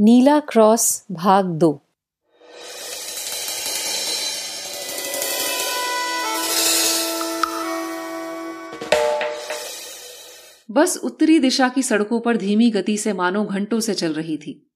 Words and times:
नीला 0.00 0.40
cross 0.40 1.06
भाग 1.12 1.44
दो। 1.44 1.82
बस 10.70 10.96
उत्तरी 11.04 11.38
दिशा 11.38 11.68
की 11.68 11.82
सड़कों 11.82 12.20
पर 12.20 12.36
धीमी 12.36 12.70
गति 12.70 12.98
से 12.98 13.12
मानो 13.12 13.44
घंटों 13.44 13.80
से 13.80 13.94
चल 13.94 14.12
रही 14.12 14.36
थी, 14.36 14.70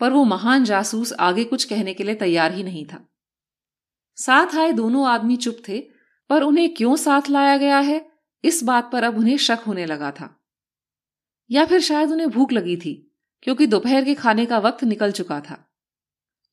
पर 0.00 0.12
वो 0.12 0.24
महान 0.24 0.64
जासूस 0.64 1.12
आगे 1.12 1.44
कुछ 1.44 1.64
कहने 1.64 1.94
के 1.94 2.04
लिए 2.04 2.14
तैयार 2.14 2.52
ही 2.52 2.62
नहीं 2.62 2.86
था। 2.86 3.08
साथ 4.16 4.56
आए 4.56 4.72
दोनों 4.72 5.06
आदमी 5.08 5.36
चुप 5.36 5.62
थे, 5.68 5.80
पर 6.30 6.42
उन्हें 6.42 6.74
क्यों 6.74 6.96
साथ 6.96 7.30
लाया 7.30 7.56
गया 7.56 7.78
है, 7.78 8.10
इस 8.44 8.64
बात 8.64 8.90
पर 8.92 9.04
अब 9.04 9.18
उन्हें 9.18 9.36
शक 9.36 9.58
होने 9.66 9.86
लगा 9.86 10.10
था। 10.10 10.40
या 11.50 11.64
फिर 11.64 11.80
शायद 11.80 12.10
उन्हें 12.10 12.30
भूख 12.30 12.52
लगी 12.52 12.76
थी 12.76 13.09
क्योंकि 13.42 13.66
दोपहर 13.66 14.04
के 14.04 14.14
खाने 14.14 14.46
का 14.46 14.58
वक्त 14.58 14.84
निकल 14.84 15.12
चुका 15.12 15.40
था। 15.40 15.58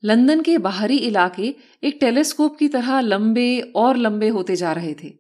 लंदन 0.04 0.42
के 0.42 0.58
बाहरी 0.58 0.98
इलाके 0.98 1.54
एक 1.84 1.98
टेलीस्कोप 2.02 2.58
की 2.58 2.68
तरह 2.68 3.00
लंबे 3.02 3.60
और 3.76 3.98
लंबे 3.98 4.28
होते 4.30 4.56
जा 4.56 4.74
रहे 4.74 4.94
थे। 4.94 5.14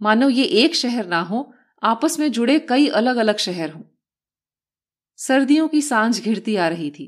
मानो 0.00 0.28
ये 0.28 0.44
एक 0.62 0.74
शहर 0.74 1.06
ना 1.06 1.20
हो, 1.20 1.52
आपस 1.82 2.18
में 2.20 2.30
जुड़े 2.32 2.58
कई 2.58 2.88
अलग 2.94 3.16
अलग 3.16 3.36
शहर 3.38 3.70
हों। 3.70 3.82
सर्दियों 5.18 5.68
की 5.68 5.80
साँझ 5.82 6.20
घिरती 6.20 6.56
आ 6.56 6.66
रही 6.68 6.90
थी, 6.90 7.06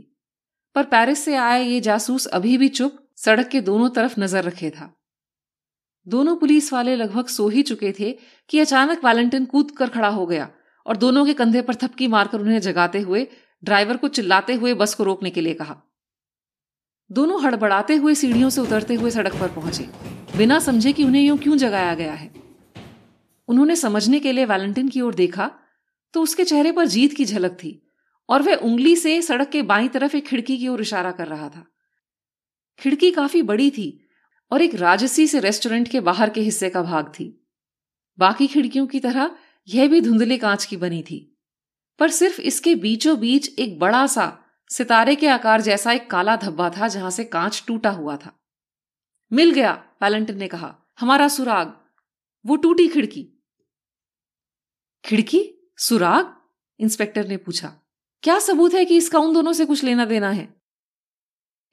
पर 0.77 0.85
पेरिस 0.85 1.25
से 1.25 1.35
आए 1.37 1.65
ये 1.65 1.81
जासूस 1.81 2.27
अभी 2.27 2.57
भी 2.59 2.69
चुप, 2.69 2.99
सड़क 3.17 3.49
के 3.49 3.61
दोनों 3.61 3.89
तरफ़ 3.91 4.21
नज़र 4.21 4.45
रखे 4.45 4.71
था। 4.71 4.95
दोनों 6.07 6.37
पुलिस 6.37 6.73
वाले 6.73 6.95
लगभग 6.97 7.27
सो 7.27 7.49
ही 7.49 7.63
चुके 7.63 7.93
थे 7.93 8.13
कि 8.51 8.59
अचानक 8.61 9.05
वैलेंटिन 9.05 9.45
कूद 9.45 9.71
कर 9.71 9.89
खड़ा 9.89 10.09
हो 10.09 10.27
गया 10.27 10.49
और 10.87 10.97
दोनों 10.97 11.25
के 11.27 11.35
कंधे 11.35 11.63
पर 11.63 11.75
थपकी 11.75 12.07
मारकर 12.07 12.41
उन्हें 12.41 12.61
जगाते 12.61 13.01
हुए 13.01 13.27
ड्राइवर 13.63 13.97
को 13.97 14.09
चिल्लाते 14.09 14.55
हुए 14.55 14.75
बस 14.75 14.95
को 14.95 15.05
रोकने 15.05 15.31
के 15.31 15.41
लिए 15.41 15.55
कहा। 15.55 15.77
दोनों 17.11 17.43
हड़बड़ाते 17.43 17.95
हुए 17.97 18.15
सीढ़ियों 18.15 18.51
से 18.51 18.61
उतरते 18.61 18.95
हुए 18.95 19.11
सड़क 19.11 19.35
पर 19.35 19.49
पहुँचे। 19.49 19.89
बिना 20.37 20.59
समझे 20.59 20.93
कि 20.93 21.05
उन्हें 21.05 21.23
यूँ 21.23 21.39
क्यों 21.39 21.57
जगाया 21.57 21.95
गया 21.95 22.13
है। 22.13 22.31
उन्होंने 23.49 23.77
समझने 23.77 24.21
के 24.21 24.33
लिए 24.33 24.45
वैलेंटिन 24.45 24.89
की 24.89 25.01
ओर 25.01 25.15
देखा 25.15 25.51
तो 26.15 26.23
उसके 26.23 26.45
चेहरे 26.45 26.73
पर 26.73 26.87
जीत 26.87 27.13
की 27.13 27.25
झलक 27.25 27.53
थी, 27.53 27.71
और 28.29 28.43
वह 28.43 28.55
उंगली 28.55 28.95
से 28.97 29.21
सड़क 29.23 29.49
के 29.49 29.63
बाई 29.63 29.89
तरफ़ 29.89 30.17
एक 30.17 30.27
खिड़की 30.27 30.57
की 30.59 30.69
ओर 30.69 30.81
इशारा 30.81 31.11
कर 31.13 31.27
रहा 31.27 31.49
था। 31.49 31.65
खिड़की 32.79 33.11
काफ़ी 33.11 33.43
बड़ी 33.43 33.71
थी, 33.71 33.89
और 34.51 34.63
एक 34.63 34.75
राजसी 34.75 35.27
से 35.27 35.41
रेस्टोरेंट 35.41 35.89
के 35.89 36.01
बाहर 36.01 36.31
के 36.31 36.41
हिस्से 36.41 36.71
का 36.71 36.83
भाग 36.83 37.09
थी। 37.09 37.27
बाकी 38.19 38.47
खिड़कियों 38.47 38.87
की 38.87 39.01
तरह 39.01 39.31
यह 39.69 39.89
भी 39.89 40.01
धुंधले 40.01 40.39
कांच 40.39 40.65
की 40.65 40.77
बनी 40.77 41.03
थी। 41.03 41.38
पर 41.99 42.11
सिर्फ़ 42.11 42.41
इसके 42.41 42.75
बीचों 42.75 43.21
बीच 43.21 43.59
एक 43.59 43.79
बड़ा 43.79 44.07
सा 44.07 44.39
सितारे 44.71 45.17
के 45.17 45.29
आकार 45.29 45.61
जैसा 45.61 45.93
एक 45.93 46.11
काला 46.11 46.37
धब्बा 46.37 46.71
था 46.71 46.89
जहाँ 46.89 47.11
से 47.11 47.25
कांच 47.25 47.65
टूटा 47.67 47.91
हुआ 47.91 48.17
था। 48.17 48.39
मिल 49.33 49.51
गया 49.51 49.85
वैलेंटिन 50.03 50.39
ने 50.39 50.49
कहा। 50.49 50.77
हमारा 50.99 51.29
सुराग। 51.29 51.81
वो 52.47 52.57
टूटी 52.57 52.89
खिड़की। 52.89 53.29
खिड़की? 55.05 55.71
सुराग? 55.79 56.37
इंस्पेक्टर 56.81 57.29
ने 57.29 57.37
पूछा। 57.37 57.69
क्या 58.23 58.39
सबूत 58.39 58.75
है 58.75 58.85
कि 58.85 58.97
इसका 58.97 59.19
उन 59.19 59.35
दोनों 59.35 59.53
से 59.53 59.67
कुछ 59.67 59.85
लेना 59.85 60.05
देना 60.05 60.31
है? 60.31 60.61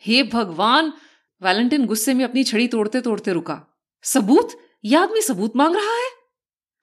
हे 0.01 0.23
भगवान! 0.23 0.93
वैलेंटिन 1.41 1.85
गुस्से 1.85 2.13
में 2.13 2.25
अपनी 2.25 2.43
छड़ी 2.43 2.67
तोड़ते 2.67 3.01
तोड़ते 3.01 3.33
रुका। 3.33 3.65
सबूत? 4.03 4.49
यह 4.85 5.01
आदमी 5.01 5.21
सबूत 5.21 5.55
मांग 5.55 5.75
रहा 5.75 5.95
है? 5.95 6.09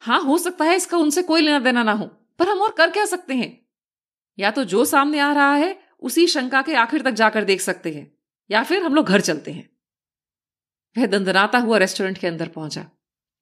हाँ 0.01 0.21
हो 0.21 0.39
सकता 0.39 0.65
है 0.65 0.77
इसका 0.77 0.97
उनसे 0.97 1.23
कोई 1.23 1.41
लेना 1.41 1.59
देना 1.59 1.83
ना 1.83 1.93
हो। 1.93 2.22
पर 2.39 2.49
हम 2.49 2.63
और 2.63 2.71
कर 2.71 2.91
क्या 2.91 3.05
सकते 3.05 3.35
हैं? 3.35 3.67
या 4.39 4.51
तो 4.51 4.65
जो 4.65 4.85
सामने 4.85 5.19
आ 5.19 5.33
रहा 5.33 5.55
है, 5.55 5.83
उसी 6.03 6.27
शंका 6.27 6.63
के 6.63 6.75
आखिर 6.75 7.03
तक 7.03 7.11
जाकर 7.11 7.45
देख 7.45 7.61
सकते 7.61 7.93
हैं, 7.93 8.19
या 8.51 8.63
फिर 8.63 8.83
हम 8.83 8.95
लोग 8.95 9.07
घर 9.07 9.21
चलते 9.21 9.53
हैं। 9.53 9.71
वह 10.97 11.07
दंदनाता 11.07 11.59
हुआ 11.59 11.79
रेस्टोरेंट 11.79 12.19
के 12.19 12.27
अंदर 12.27 12.49
पहुँचा। 12.49 12.91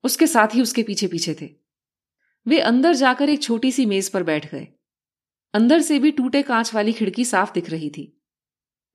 उसके 0.05 0.27
साथ 0.27 0.49
ही 0.55 0.63
उसके 0.63 0.83
पीछे 0.83 1.07
पीछे 1.07 1.37
थे। 1.41 1.51
वे 2.47 2.61
अंदर 2.61 2.95
जाकर 2.95 3.29
एक 3.29 3.43
छोटी 3.43 3.73
सी 3.73 3.87
मेज 3.87 4.09
पर 4.09 4.23
बैठ 4.23 4.53
गए। 4.53 4.69
अंदर 5.55 5.81
से 5.81 5.99
भी 5.99 6.11
टूटे 6.11 6.43
कांच 6.43 6.75
वाली 6.75 6.93
खिड़की 6.93 7.25
साफ़ 7.25 7.53
दिख 7.53 7.71
रही 7.71 7.91
थी। 7.91 8.23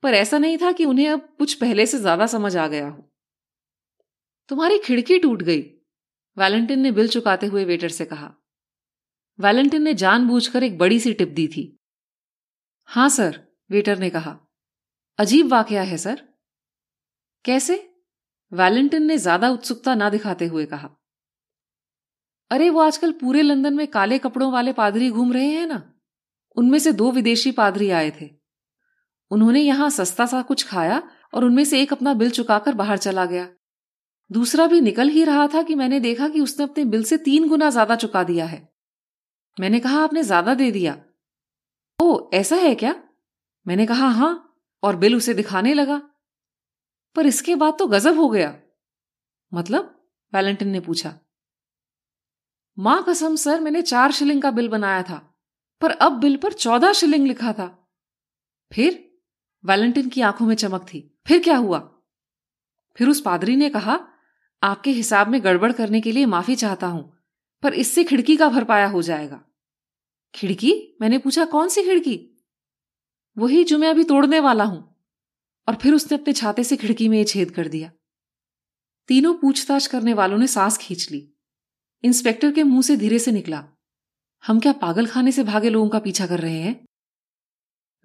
पर 0.04 0.14
ऐसा 0.14 0.38
नहीं 0.38 0.58
था 0.58 0.72
कि 0.72 0.86
उन्हें 0.86 1.10
अब 1.10 1.36
कुछ 1.38 1.54
पहले 1.54 1.86
से 1.86 1.98
ज़्यादा 1.98 2.28
समझ 2.28 2.58
आ 2.58 2.68
गया 2.68 2.88
हो। 2.88 3.12
तुम्हारी 4.50 4.78
खिड़की 4.78 5.20
टूट 5.20 5.42
गई, 5.42 5.62
वैलेंटिन 6.38 6.80
ने 6.80 6.92
बिल 6.92 7.08
चुकाते 7.08 7.48
हुए 7.48 7.66
वेटर 7.66 7.90
से 7.90 8.06
कहा। 8.06 8.34
वैलेंटिन 9.40 9.82
ने 9.84 9.94
जानबूझकर 9.94 10.64
एक 10.64 10.78
बड़ी 10.78 11.00
सी 11.00 11.14
टिप 11.14 11.28
दी 11.28 11.48
थी। 11.48 11.80
हाँ, 12.86 13.10
सर, 13.10 13.40
वेटर 13.72 13.98
ने 13.98 14.10
कहा। 14.10 14.40
अजीब 15.20 15.48
वाकया 15.48 15.82
है, 15.82 15.98
सर। 15.98 16.22
कैसे? 17.46 17.90
वैलेंटिन 18.54 19.04
ने 19.04 19.18
ज़्यादा 19.18 19.50
उत्सुकता 19.50 19.96
ना 19.96 20.10
दिखाते 20.10 20.46
हुए 20.46 20.66
कहा। 20.66 20.90
अरे, 22.52 22.70
वो 22.70 22.80
आजकल 22.80 23.12
पूरे 23.12 23.42
लंदन 23.42 23.74
में 23.74 23.88
काले 23.88 24.18
कपड़ों 24.18 24.52
वाले 24.52 24.74
पादरी 24.74 25.10
घूम 25.10 25.34
रहे 25.34 25.48
हैं 25.48 25.68
ना? 25.68 25.94
उनमें 26.58 26.80
से 26.80 26.92
दो 26.92 27.12
विदेशी 27.12 27.52
पादरी 27.52 27.90
आए 27.90 28.12
थे। 28.22 28.30
उन्होंने 29.32 29.62
यहाँ 29.62 29.90
सस्ता 29.90 30.26
सा 30.26 30.42
कुछ 30.42 30.68
खाया 30.68 31.04
और 31.34 31.46
उनमें 31.46 31.66
से 31.66 31.82
एक 31.82 31.94
अपना 31.94 32.14
बिल 32.14 32.30
चुकाकर 32.30 32.74
बाहर 32.74 32.98
चला 32.98 33.26
गया। 33.26 33.48
दूसरा 34.32 34.68
भी 34.68 34.82
निकल 34.82 35.10
ही 35.10 35.24
रहा 35.24 35.48
था 35.48 35.62
कि 35.62 35.76
मैंने 35.76 36.00
देखा 36.00 36.30
कि 36.30 36.40
उसने 36.40 36.66
अपने 36.66 36.86
बिल 36.86 37.04
से 37.04 37.18
तीन 37.18 37.48
गुना 37.48 37.70
ज़्यादा 37.70 37.96
चुका 37.96 38.24
दिया 38.24 38.46
है। 38.46 38.75
मैंने 39.60 39.80
कहा, 39.80 40.04
आपने 40.04 40.24
ज़्यादा 40.24 40.54
दे 40.54 40.72
दिया। 40.72 41.04
ओ, 42.02 42.30
ऐसा 42.34 42.56
है 42.56 42.76
क्या? 42.76 43.04
मैंने 43.68 43.86
कहा, 43.86 44.08
हाँ। 44.08 44.58
और 44.84 44.96
बिल 44.96 45.16
उसे 45.16 45.34
दिखाने 45.34 45.74
लगा। 45.74 46.02
पर 47.16 47.26
इसके 47.26 47.56
बाद 47.56 47.76
तो 47.80 47.88
गजब 47.88 48.20
हो 48.20 48.30
गया। 48.30 48.60
मतलब? 49.54 50.10
वैलेंटिन 50.34 50.68
ने 50.68 50.80
पूछा। 50.80 51.20
माँ 52.80 53.06
कसम, 53.10 53.36
सर, 53.36 53.60
मैंने 53.60 53.82
चार 53.82 54.12
शिलिंग 54.12 54.42
का 54.42 54.52
बिल 54.52 54.70
बनाया 54.70 55.04
था, 55.04 55.36
पर 55.82 55.92
अब 55.92 56.12
बिल 56.12 56.38
पर 56.38 56.54
चौदह 56.54 56.94
शिलिंग 56.94 57.28
लिखा 57.28 57.54
था। 57.54 57.92
फिर 58.74 59.20
वैलेंटिन 59.66 60.10
की 60.10 60.22
आँखों 60.22 60.46
में 60.46 60.56
चमक 60.56 60.82
थी। 60.82 61.20
फिर 61.28 61.44
क्या 61.44 61.58
हुआ? 61.58 61.80
फिर 62.96 63.10
उस 63.10 63.22
पादरी 63.22 63.56
ने 63.56 63.70
कहा, 63.70 64.08
आपके 64.64 64.92
हिसाब 64.92 65.28
में 65.28 65.44
गड़बड़ 65.44 65.72
करने 65.72 66.02
के 66.02 66.12
लिए 66.12 66.26
माफ़ी 66.26 66.56
चाहता 66.56 66.88
हूँ। 66.88 67.15
पर 67.66 67.74
इससे 67.74 68.04
खिड़की 68.04 68.38
का 68.38 68.50
भरपाया 68.50 68.88
हो 68.88 69.02
जाएगा। 69.02 69.44
खिड़की? 70.36 70.98
मैंने 71.02 71.18
पूछा, 71.18 71.46
कौन 71.46 71.70
सी 71.70 71.84
खिड़की? 71.84 72.44
वही 73.38 73.64
जो 73.64 73.78
मैं 73.78 73.88
अभी 73.88 74.04
तोड़ने 74.04 74.40
वाला 74.40 74.64
हूँ। 74.64 74.96
और 75.68 75.76
फिर 75.76 75.94
उसने 75.94 76.18
अपने 76.18 76.34
छाते 76.34 76.64
से 76.64 76.78
खिड़की 76.78 77.10
में 77.10 77.26
छेद 77.26 77.52
कर 77.52 77.68
दिया। 77.68 77.92
तीनों 79.08 79.34
पूछताछ 79.34 79.88
करने 79.88 80.14
वालों 80.14 80.38
ने 80.38 80.48
सांस 80.48 80.78
खींच 80.78 81.12
ली। 81.12 81.34
इंस्पेक्टर 82.04 82.52
के 82.52 82.64
मुँह 82.64 82.82
से 82.82 82.98
धीरे 82.98 83.20
से 83.20 83.32
निकला। 83.32 83.68
हम 84.48 84.60
क्या 84.60 84.74
पागल 84.74 85.08
खाने 85.08 85.32
से 85.32 85.44
भागे 85.44 85.70
लोगों 85.70 85.90
का 85.90 86.00
पीछा 86.00 86.28
कर 86.28 86.40
रहे 86.40 86.60
हैं? 86.60 86.86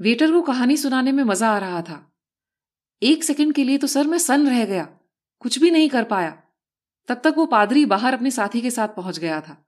वेटर 0.00 0.32
को 0.32 0.42
कहानी 0.42 0.76
सुनाने 0.76 1.12
में 1.12 1.24
मज़ा 1.24 1.50
आ 1.50 1.58
रहा 1.58 1.82
था। 1.82 2.12
एक 3.02 3.24
सेकंड 3.24 3.54
के 3.54 3.64
लिए 3.64 3.78
तो 3.78 3.86
सर, 3.86 4.06
मैं 4.06 4.18
सन 4.18 4.48
रह 4.48 4.64
गया। 4.64 4.84
कुछ 5.40 5.58
भी 5.58 5.70
नहीं 5.70 5.88
कर 5.88 6.04
पाया। 6.04 6.42
तब 7.08 7.20
तक 7.24 7.34
वो 7.36 7.46
पादरी 7.46 7.86
बाहर 7.86 8.14
अपने 8.14 8.30
साथी 8.30 8.60
के 8.60 8.70
साथ 8.70 8.88
पहुँच 8.88 9.18
गया 9.18 9.40
था। 9.40 9.66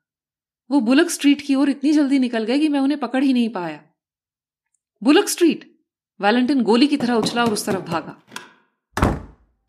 वो 0.70 0.80
बुलक 0.80 1.10
स्ट्रीट 1.10 1.40
की 1.40 1.54
ओर 1.54 1.70
इतनी 1.70 1.92
जल्दी 1.92 2.18
निकल 2.18 2.44
गए 2.44 2.58
कि 2.58 2.68
मैं 2.68 2.80
उन्हें 2.80 3.00
पकड़ 3.00 3.24
ही 3.24 3.32
नहीं 3.32 3.48
पाया। 3.48 3.80
Bullock 5.02 5.28
street! 5.28 5.80
वैलेंटिन 6.20 6.62
गोली 6.62 6.86
की 6.86 6.96
तरह 6.96 7.14
उछला 7.14 7.44
और 7.44 7.52
उस 7.52 7.66
तरफ़ 7.66 7.82
भागा। 7.82 8.22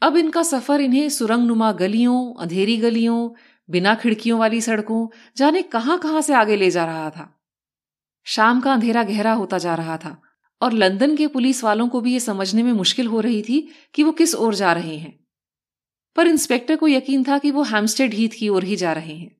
अब 0.01 0.17
इनका 0.17 0.43
सफ़र 0.43 0.81
इन्हें 0.81 1.09
सुरंग 1.09 1.47
नुमा 1.47 1.71
गलियों, 1.71 2.33
अंधेरी 2.33 2.77
गलियों, 2.77 3.29
बिना 3.69 3.95
खिड़कियों 3.95 4.39
वाली 4.39 4.61
सड़कों, 4.61 5.07
जाने 5.37 5.61
कहाँ 5.61 5.99
कहाँ 5.99 6.21
से 6.21 6.33
आगे 6.33 6.55
ले 6.55 6.71
जा 6.71 6.85
रहा 6.85 7.09
था। 7.09 7.39
शाम 8.23 8.61
का 8.61 8.73
अंधेरा 8.73 9.03
गहरा 9.03 9.33
होता 9.33 9.57
जा 9.57 9.75
रहा 9.75 9.97
था, 9.97 10.21
और 10.61 10.73
लंदन 10.73 11.15
के 11.15 11.27
पुलिस 11.27 11.63
वालों 11.63 11.87
को 11.87 12.01
भी 12.01 12.13
यह 12.13 12.19
समझने 12.19 12.63
में 12.63 12.73
मुश्किल 12.73 13.07
हो 13.07 13.19
रही 13.19 13.41
थी 13.41 13.69
कि 13.93 14.03
वो 14.03 14.11
किस 14.11 14.35
ओर 14.35 14.55
जा 14.55 14.73
रहे 14.73 14.97
हैं। 14.97 15.22
पर 16.15 16.27
इंस्पेक्टर 16.27 16.75
को 16.75 16.87
यकीन 16.87 17.23
था 17.23 17.37
कि 17.37 17.51
वो 17.51 17.63
हैमस्टेड 17.65 18.13
हीथ 18.13 18.37
की 18.37 18.49
ओर 18.49 18.63
ही 18.63 18.75
जा 18.75 18.93
रहे 18.93 19.15
हैं। 19.15 19.31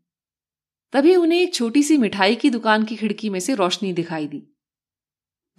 तभी 0.94 1.16
उन्हें 1.16 1.40
एक 1.40 1.54
छोटी 1.54 1.84
सी 1.84 1.98
मिठाई 1.98 2.36
की 2.36 2.50
दुकान 2.50 2.84
की 2.84 2.96
खिड़की 2.96 3.30
में 3.30 3.40
से 3.40 3.56
रोशनी 3.56 3.92
दिखाई 3.94 4.28
दी। 4.28 4.42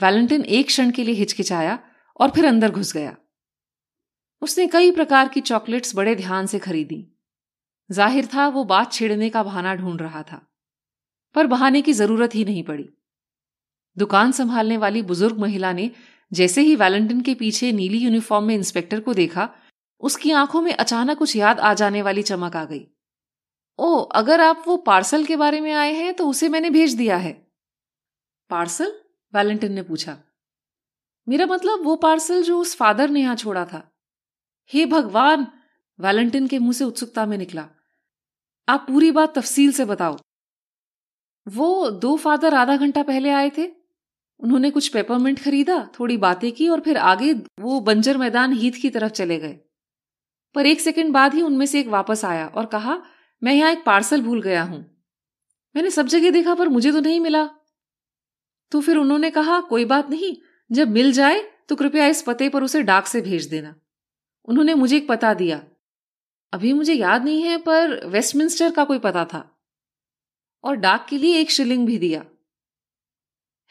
वैलेंटिन 0.00 0.44
एक 0.44 0.66
क्षण 0.66 0.90
के 0.90 1.04
लिए 1.04 1.14
हिचकिचाया 1.14 1.78
और 2.20 2.30
फिर 2.30 2.46
अंदर 2.46 2.70
घुस 2.70 2.92
गया। 2.92 3.16
उसने 4.42 4.66
कई 4.66 4.90
प्रकार 4.92 5.28
की 5.28 5.40
चॉकलेट्स 5.42 5.94
बड़े 5.96 6.14
ध्यान 6.16 6.46
से 6.46 6.58
खरीदी। 6.60 7.06
ज़ाहिर 7.90 8.26
था 8.26 8.46
वो 8.48 8.64
बात 8.64 8.92
छेड़ने 8.92 9.28
का 9.30 9.42
बहाना 9.42 9.74
ढूंढ 9.74 10.00
रहा 10.00 10.22
था, 10.22 10.40
पर 11.34 11.46
बहाने 11.46 11.82
की 11.82 11.92
ज़रूरत 11.92 12.34
ही 12.34 12.44
नहीं 12.44 12.62
पड़ी। 12.64 12.88
दुकान 13.96 14.32
संभालने 14.32 14.76
वाली 14.76 15.02
बुज़ुर्ग 15.04 15.38
महिला 15.38 15.72
ने 15.72 15.90
जैसे 16.32 16.62
ही 16.62 16.74
वैलेंटिन 16.76 17.20
के 17.20 17.34
पीछे 17.34 17.72
नीली 17.72 17.98
यूनिफॉर्म 17.98 18.44
में 18.44 18.54
इंस्पेक्टर 18.54 19.00
को 19.00 19.14
देखा 19.14 19.48
उसकी 20.04 20.30
आँखों 20.30 20.62
में 20.62 20.72
अचानक 20.72 21.18
कुछ 21.18 21.36
याद 21.36 21.60
आ 21.60 21.74
जाने 21.74 22.02
वाली 22.02 22.22
चमक 22.22 22.56
आ 22.56 22.64
गई। 22.64 22.86
ओ 23.78 24.00
अगर 24.00 24.40
आप 24.40 24.64
वो 24.66 24.76
पार्सल 24.76 25.24
के 25.24 25.36
बारे 25.36 25.60
में 25.60 25.72
आए 25.72 25.92
हैं 25.92 26.14
तो 26.14 26.28
उसे 26.28 26.48
मैंने 26.48 26.70
भेज 26.70 26.94
दिया 26.94 27.16
है। 27.16 27.32
पार्सल? 28.50 29.00
वैलेंटिन 29.34 29.72
ने 29.72 29.82
पूछा। 29.82 30.18
मेरा 31.28 31.46
मतलब 31.46 31.84
वो 31.84 31.96
पार्सल 31.96 32.42
जो 32.42 32.60
उस 32.60 32.76
फादर 32.76 33.10
ने 33.10 33.20
यहाँ 33.20 33.36
छोड़ा 33.36 33.64
था। 33.64 33.92
हे 34.72 34.86
भगवान! 34.86 35.46
वैलेंटिन 36.00 36.46
के 36.46 36.58
मुँह 36.58 36.72
से 36.72 36.84
उत्सुकता 36.84 37.26
में 37.26 37.38
निकला। 37.38 37.68
आप 38.68 38.86
पूरी 38.88 39.10
बात 39.10 39.38
तफसील 39.38 39.72
से 39.72 39.84
बताओ। 39.84 40.18
वो 41.48 41.90
दो 41.90 42.16
फादर 42.16 42.54
आधा 42.54 42.76
घंटा 42.76 43.02
पहले 43.02 43.30
आए 43.30 43.50
थे। 43.58 43.72
उन्होंने 44.40 44.70
कुछ 44.70 44.88
पेपरमेंट 44.88 45.42
खरीदा, 45.42 45.90
थोड़ी 46.00 46.16
बातें 46.16 46.52
की 46.52 46.68
और 46.68 46.80
फिर 46.80 46.96
आगे 46.96 47.32
वो 47.60 47.80
बंजर 47.80 48.16
मैदान 48.16 48.52
हीथ 48.52 48.72
की 48.72 48.90
तरफ़ 48.90 49.12
चले 49.12 49.38
गए। 49.38 49.60
पर 50.54 50.66
एक 50.66 50.80
सेकंड 50.80 51.12
बाद 51.12 51.34
ही 51.34 51.42
उनमें 51.42 51.66
से 51.66 51.80
एक 51.80 51.88
वापस 51.88 52.24
आया 52.24 52.46
और 52.46 52.66
कहा, 52.66 53.02
मैं 53.42 53.52
यहाँ 53.52 53.72
एक 53.72 53.84
पार्सल 53.84 54.22
भूल 54.22 54.42
गया 54.42 54.62
हूँ। 54.62 55.06
मैंने 55.76 55.90
सब 55.90 56.06
जगह 56.06 56.30
देखा 56.30 56.54
पर 56.54 56.68
मुझे 56.68 56.92
तो 56.92 57.00
नहीं 57.00 57.20
मिला। 57.20 57.50
तो 58.72 58.80
फिर 58.80 58.96
उन्होंने 58.96 59.30
कहा, 59.30 59.60
कोई 59.60 59.84
बात 59.84 60.10
नहीं, 60.10 60.36
जब 60.70 60.88
मिल 60.88 61.12
जाए 61.12 61.50
तो 61.68 61.76
कृपया 61.76 62.06
इस 62.06 62.22
पते 62.22 62.48
पर 62.48 62.62
उसे 62.62 62.82
डाक 62.82 63.06
से 63.06 63.20
भेज 63.20 63.46
देना। 63.46 63.74
उन्होंने 64.44 64.74
मुझे 64.74 64.96
एक 64.96 65.08
पता 65.08 65.34
दिया। 65.34 65.62
अभी 66.52 66.72
मुझे 66.72 66.94
याद 66.94 67.24
नहीं 67.24 67.42
है, 67.42 67.58
पर 67.58 68.06
वेस्टमिंस्टर 68.06 68.70
का 68.70 68.84
कोई 68.84 68.98
पता 68.98 69.24
था। 69.24 69.50
और 70.64 70.76
डाक 70.76 71.06
के 71.08 71.18
लिए 71.18 71.38
एक 71.38 71.50
शिलिंग 71.50 71.86
भी 71.86 71.98
दिया। 71.98 72.24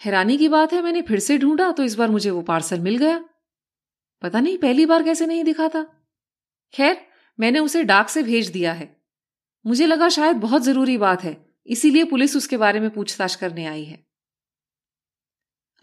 हैरानी 0.01 0.37
की 0.37 0.47
बात 0.47 0.73
है, 0.73 0.81
मैंने 0.81 1.01
फिर 1.01 1.19
से 1.19 1.37
ढूंढा 1.37 1.71
तो 1.71 1.83
इस 1.83 1.95
बार 1.95 2.09
मुझे 2.09 2.29
वो 2.29 2.41
पार्सल 2.41 2.79
मिल 2.79 2.97
गया। 2.97 3.25
पता 4.21 4.39
नहीं, 4.39 4.57
पहली 4.57 4.85
बार 4.85 5.03
कैसे 5.03 5.25
नहीं 5.25 5.43
दिखा 5.43 5.67
था। 5.67 6.02
खैर, 6.73 7.07
मैंने 7.39 7.59
उसे 7.59 7.83
डाक 7.83 8.09
से 8.09 8.23
भेज 8.23 8.47
दिया 8.47 8.73
है। 8.73 9.01
मुझे 9.65 9.85
लगा 9.85 10.09
शायद 10.09 10.37
बहुत 10.37 10.61
ज़रूरी 10.61 10.97
बात 10.97 11.23
है, 11.23 11.45
इसीलिए 11.67 12.03
पुलिस 12.03 12.35
उसके 12.35 12.57
बारे 12.57 12.79
में 12.79 12.89
पूछताछ 12.89 13.35
करने 13.35 13.65
आई 13.65 13.83
है। 13.83 14.07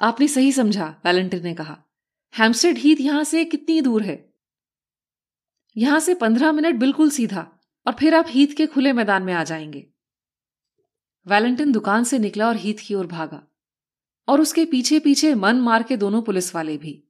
आपने 0.01 0.29
सही 0.29 0.53
समझा, 0.53 1.01
वैलेंटिन 1.05 1.43
ने 1.43 1.55
कहा। 1.55 1.85
हैमस्टेड 2.39 2.79
हीथ 2.79 2.97
यहाँ 3.01 3.25
से 3.25 3.45
कितनी 3.45 3.81
दूर 3.81 4.03
है? 4.03 4.35
यहाँ 5.77 6.01
से 6.01 6.15
पंद्रह 6.15 6.53
मिनट 6.53 6.75
बिल्कुल 6.75 7.11
सीधा, 7.11 7.59
और 7.87 7.93
फिर 7.93 8.15
आप 8.15 8.25
हीथ 8.29 8.47
के 8.57 8.67
खुले 8.67 8.93
मैदान 8.93 9.23
में 9.23 9.33
आ 9.35 9.45
जाएँगे। 9.45 9.87
वैलेंटिन 11.27 11.73
दुकान 11.73 12.05
से 12.05 12.19
निकला 12.19 12.49
और 12.49 12.57
हीथ 12.57 12.75
की 12.87 12.95
ओर 12.95 13.07
भागा, 13.07 13.47
और 14.29 14.41
उसके 14.41 14.65
पीछे 14.65 14.99
पीछे 14.99 15.35
मन 15.35 15.57
मार 15.57 15.83
के 15.83 15.97
दोनों 15.97 16.23
पुलिस 16.23 16.55
वाले 16.55 16.77
भी। 16.77 17.05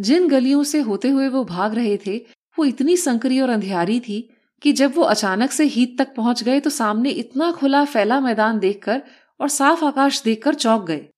जिन 0.00 0.28
गलियों 0.28 0.64
से 0.64 0.80
होते 0.80 1.08
हुए 1.08 1.28
वो 1.28 1.44
भाग 1.44 1.74
रहे 1.74 1.98
थे 2.06 2.26
वो 2.56 2.64
इतनी 2.64 2.96
संकरी 2.96 3.40
और 3.40 3.50
अंधियारी 3.50 3.98
थी 4.00 4.20
कि 4.62 4.72
जब 4.72 4.94
वो 4.94 5.02
अचानक 5.04 5.50
से 5.52 5.64
हीत 5.66 5.96
तक 5.98 6.14
पहुँच 6.14 6.42
गए 6.42 6.60
तो 6.60 6.70
सामने 6.70 7.10
इतना 7.12 7.50
खुला 7.52 7.84
फैला 7.86 8.20
मैदान 8.20 8.58
देखकर 8.58 9.02
और 9.40 9.48
साफ़ 9.50 9.84
आकाश 9.84 10.22
देखकर 10.22 10.54
चौंक 10.56 10.84
गए। 10.84 11.08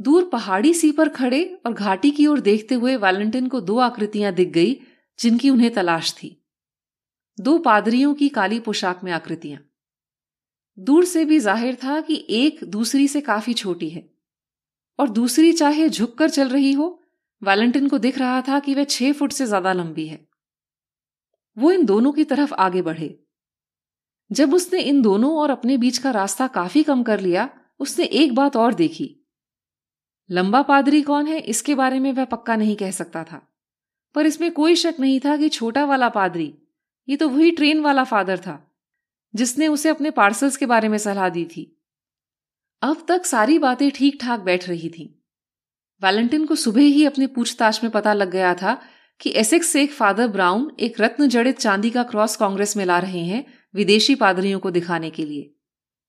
दूर 0.00 0.28
पहाड़ी 0.32 0.72
सी 0.74 0.90
पर 0.92 1.08
खड़े 1.10 1.42
और 1.66 1.72
घाटी 1.72 2.10
की 2.10 2.26
ओर 2.26 2.40
देखते 2.42 2.74
हुए 2.74 2.94
वैलेंटिन 2.98 3.48
को 3.48 3.60
दो 3.62 3.78
आकृतियाँ 3.80 4.32
दिख 4.34 4.48
गई, 4.50 4.78
जिनकी 5.18 5.50
उन्हें 5.50 5.72
तलाश 5.74 6.12
थी। 6.12 6.36
दो 7.38 7.58
पादरियों 7.58 8.14
की 8.14 8.28
काली 8.30 8.58
पोशाक 8.60 9.04
में 9.04 9.12
आकृतियाँ। 9.12 9.60
दूर 10.78 11.04
से 11.04 11.24
भी 11.24 11.38
ज़ाहिर 11.40 11.74
था 11.74 12.00
कि 12.00 12.24
एक 12.30 12.64
दूसरी 12.66 13.06
से 13.08 13.20
काफ़ी 13.22 13.54
छोटी 13.54 13.88
है, 13.90 14.08
और 14.98 15.08
दूसरी 15.10 15.52
चाहे 15.54 15.88
झुककर 15.88 16.30
चल 16.30 16.48
रही 16.48 16.72
हो 16.72 16.98
वैलेंटिन 17.42 17.88
को 17.88 17.98
दिख 17.98 18.18
रहा 18.18 18.40
था 18.40 18.58
कि 18.58 18.74
वह 18.74 18.84
छह 18.84 19.12
फुट 19.12 19.32
से 19.32 19.46
ज़्यादा 19.46 19.72
लंबी 19.72 20.06
है। 20.06 20.26
वो 21.56 21.70
इन 21.70 21.84
दोनों 21.84 22.12
की 22.12 22.24
तरफ़ 22.24 22.54
आगे 22.54 22.82
बढ़े। 22.82 23.18
जब 24.30 24.54
उसने 24.54 24.80
इन 24.80 25.02
दोनों 25.02 25.36
और 25.36 25.50
अपने 25.50 25.76
बीच 25.76 25.98
का 25.98 26.10
रास्ता 26.10 26.46
काफ़ी 26.46 26.82
कम 26.82 27.02
कर 27.02 27.20
लिया, 27.20 27.48
उसने 27.80 28.04
एक 28.04 28.34
बात 28.34 28.56
और 28.56 28.74
देखी। 28.74 29.08
लंबा 30.30 30.62
पादरी 30.62 31.02
कौन 31.02 31.26
है, 31.26 31.38
इसके 31.38 31.74
बारे 31.74 31.98
में 31.98 32.12
वह 32.12 32.24
पक्का 32.24 32.56
नहीं 32.56 32.76
कह 32.76 32.90
सकता 32.90 33.24
था। 33.24 33.40
पर 34.14 34.26
इसमें 34.26 34.50
कोई 34.52 34.76
शक 34.76 34.96
नहीं 35.00 35.20
था 35.20 35.36
कि 35.36 35.48
छोटा 35.48 35.84
वाला 35.84 36.08
पादरी, 36.08 36.52
ये 37.08 37.16
तो 37.16 37.28
वही 37.28 37.50
ट्रेन 37.50 37.80
वाला 37.80 38.04
फादर 38.04 38.38
था, 38.38 38.58
जिसने 39.34 39.68
उसे 39.68 39.88
अपने 39.88 40.10
पार्सल्स 40.10 40.56
के 40.56 40.66
बारे 40.66 40.88
में 40.88 40.98
सलाह 40.98 41.28
दी 41.28 41.44
थी। 41.44 41.64
अब 42.82 43.04
तक 43.08 43.24
सारी 43.24 43.58
बातें 43.58 43.90
ठीक 43.90 44.18
ठाक 44.20 44.40
बैठ 44.40 44.68
रही 44.68 44.88
थीं। 44.88 45.08
वैलेंटिन 46.02 46.46
को 46.46 46.54
सुबह 46.54 46.80
ही 46.80 47.04
अपनी 47.04 47.26
पूछताछ 47.26 47.84
में 47.84 47.92
पता 47.92 48.12
लग 48.12 48.30
गया 48.30 48.54
था 48.54 48.82
कि 49.20 49.30
एसेक्स 49.30 49.66
से 49.66 49.82
एक 49.82 49.92
फादर 49.92 50.28
ब्राउन 50.28 50.76
एक 50.80 51.00
रत्न 51.00 51.28
जड़ित 51.28 51.58
चांदी 51.58 51.90
का 51.90 52.02
क्रॉस 52.02 52.36
कांग्रेस 52.36 52.76
में 52.76 52.84
ला 52.84 52.98
रहे 52.98 53.20
हैं 53.20 53.44
विदेशी 53.74 54.14
पादरियों 54.14 54.60
को 54.60 54.70
दिखाने 54.70 55.10
के 55.10 55.24
लिए। 55.24 55.54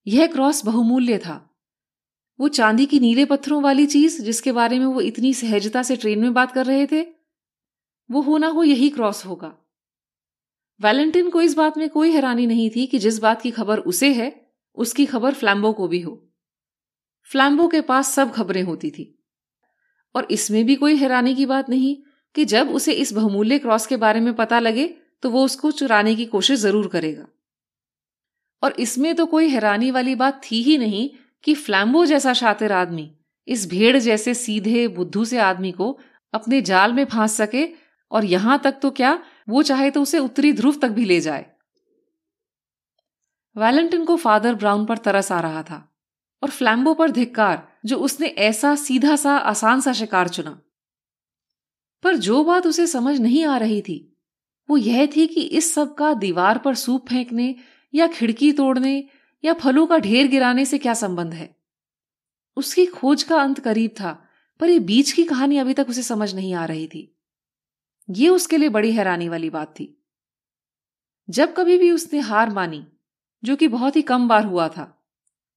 यह 0.08 0.28
क्रॉस 0.28 0.66
बहुमूल्य 0.66 1.18
था। 1.18 1.50
वो 2.40 2.48
चांदी 2.48 2.86
की 2.86 3.00
नीले 3.00 3.26
पत्थरों 3.26 3.62
वाली 3.62 3.86
चीज़ 3.86 4.22
जिसके 4.22 4.52
बारे 4.52 4.80
में 4.80 4.86
वो 4.86 5.02
इतनी 5.02 5.34
सहजता 5.34 5.84
से 5.84 5.96
ट्रेन 5.96 6.20
में 6.20 6.34
बात 6.34 6.52
कर 6.52 6.66
रहे 6.66 6.88
थे, 6.88 7.02
वो 8.12 8.22
होना 8.22 8.48
हो 8.48 8.64
यही 8.64 8.90
क्रॉस 8.90 9.26
होगा। 9.26 9.58
वैलेंटिन 10.82 11.30
को 11.30 11.42
इस 11.42 11.54
बात 11.54 11.78
में 11.78 11.90
कोई 11.90 12.12
हैरानी 12.12 12.46
नहीं 12.46 12.70
थी 12.70 12.86
कि 12.86 13.00
जिस 13.00 13.20
बात 13.20 13.42
की 13.42 13.52
खबर 13.52 13.80
उसे 13.80 14.14
है, 14.14 14.54
उसकी 14.76 15.06
खबर 15.06 15.34
फ्लैम्बो 15.34 15.74
को 15.74 15.88
भी 15.88 16.00
हो। 16.00 16.32
फ्लैम्बो 17.24 17.68
के 17.68 17.82
पास 17.82 18.12
सब 18.12 18.32
खबरें 18.32 18.64
होती 18.64 18.92
थी। 18.92 19.23
और 20.16 20.28
इसमें 20.32 20.66
भी 20.66 20.76
कोई 20.76 20.96
हैरानी 20.96 21.36
की 21.36 21.46
बात 21.46 21.70
नहीं 21.70 21.96
कि 22.36 22.46
जब 22.46 22.70
उसे 22.72 22.94
इस 22.94 23.14
बहुमूल्य 23.14 23.58
क्रॉस 23.60 23.86
के 23.88 23.98
बारे 23.98 24.20
में 24.20 24.34
पता 24.36 24.60
लगे 24.60 24.88
तो 25.24 25.30
वो 25.30 25.44
उसको 25.46 25.72
चुराने 25.74 26.16
की 26.16 26.26
कोशिश 26.28 26.60
ज़रूर 26.60 26.88
करेगा। 26.88 27.26
और 28.64 28.76
इसमें 28.80 29.14
तो 29.16 29.26
कोई 29.26 29.48
हैरानी 29.50 29.92
वाली 29.92 30.16
बात 30.16 30.42
थी 30.44 30.62
ही 30.64 30.78
नहीं 30.78 31.10
कि 31.44 31.54
फ्लैम्बो 31.56 32.06
जैसा 32.06 32.34
शातिर 32.34 32.72
आदमी, 32.72 33.10
इस 33.48 33.70
भेड़ 33.70 33.98
जैसे 33.98 34.34
सीधे, 34.34 34.88
बुद्धू 34.90 35.26
से 35.26 35.38
आदमी 35.42 35.72
को 35.72 35.98
अपने 36.34 36.62
जाल 36.64 36.94
में 36.94 37.06
फांस 37.06 37.38
सके, 37.38 37.68
और 38.12 38.26
यहाँ 38.26 38.60
तक 38.64 38.80
तो 38.82 38.90
क्या 38.92 39.18
वो 39.50 39.64
चाहे 39.64 39.90
तो 39.92 40.02
उसे 40.02 40.20
उत्तरी 40.20 40.54
ध्रुव 40.54 40.76
तक 40.82 40.90
भी 40.90 41.06
ले 41.06 41.20
जाए। 41.22 41.46
वैलेंटिन 43.56 44.06
को 44.06 44.16
फादर 44.18 44.56
ब्राउन 44.56 44.86
पर 44.86 44.98
तरस 44.98 45.32
आ 45.32 45.40
रहा 45.40 45.64
था। 45.64 45.78
और 46.44 46.50
फ्लैम्बो 46.50 46.94
पर 46.94 47.12
धिक्कार, 47.12 47.78
जो 47.86 47.98
उसने 47.98 48.28
ऐसा 48.28 48.76
सीधा 48.76 49.16
सा, 49.16 49.38
आसान 49.38 49.82
सा 49.82 49.94
शिकार 49.94 50.28
चुना। 50.28 50.62
पर 52.04 52.16
जो 52.16 52.44
बात 52.44 52.68
उसे 52.68 52.88
समझ 52.88 53.20
नहीं 53.20 53.46
आ 53.46 53.58
रही 53.58 53.82
थी, 53.82 54.18
वो 54.70 54.78
यह 54.78 55.06
थी 55.16 55.28
कि 55.28 55.42
इस 55.42 55.74
सब 55.74 55.96
का 55.96 56.14
दीवार 56.14 56.58
पर 56.58 56.76
सूप 56.76 57.10
फेंकने 57.10 57.56
या 57.94 58.08
खिड़की 58.08 58.52
तोड़ने 58.52 59.10
या 59.46 59.54
फलों 59.54 59.88
का 59.88 59.98
ढेर 59.98 60.28
गिराने 60.28 60.66
से 60.66 60.78
क्या 60.78 60.94
संबंध 60.94 61.34
है? 61.34 61.56
उसकी 62.58 62.86
खोज 62.86 63.24
का 63.24 63.42
अंत 63.42 63.60
करीब 63.60 63.92
था, 63.92 64.26
पर 64.60 64.70
यह 64.70 64.80
बीच 64.80 65.12
की 65.12 65.24
कहानी 65.24 65.58
अभी 65.58 65.74
तक 65.74 65.86
उसे 65.90 66.04
समझ 66.04 66.36
नहीं 66.36 66.54
आ 66.54 66.66
रही 66.66 66.88
थी। 66.88 67.18
ये 68.10 68.30
उसके 68.30 68.58
लिए 68.58 68.70
बड़ी 68.70 68.92
हैरानी 68.92 69.30
वाली 69.30 69.50
बात 69.50 69.68
थी। 69.68 70.06
जब 71.30 71.56
कभी 71.56 71.78
भी 71.78 71.92
उसने 71.92 72.20
हार 72.20 72.50
मानी, 72.50 72.88
जो 73.44 73.56
कि 73.56 73.68
बहुत 73.68 73.96
ही 73.96 74.02
कम 74.02 74.28
बार 74.28 74.46
हुआ 74.46 74.68
था 74.68 75.00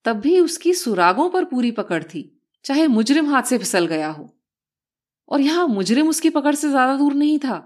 तब 0.05 0.17
भी 0.17 0.39
उसकी 0.41 0.75
सुरागों 0.75 1.29
पर 1.31 1.45
पूरी 1.45 1.71
पकड़ 1.71 2.03
थी, 2.05 2.41
चाहे 2.65 2.87
मुजरिम 2.87 3.31
हाथ 3.31 3.43
से 3.43 3.59
फिसल 3.59 3.87
गया 3.87 4.09
हो। 4.09 4.33
और 5.29 5.41
यहाँ 5.41 5.67
मुजरिम 5.69 6.09
उसकी 6.09 6.31
पकड़ 6.31 6.55
से 6.55 6.69
ज़्यादा 6.69 6.97
दूर 6.97 7.15
नहीं 7.15 7.39
था, 7.39 7.57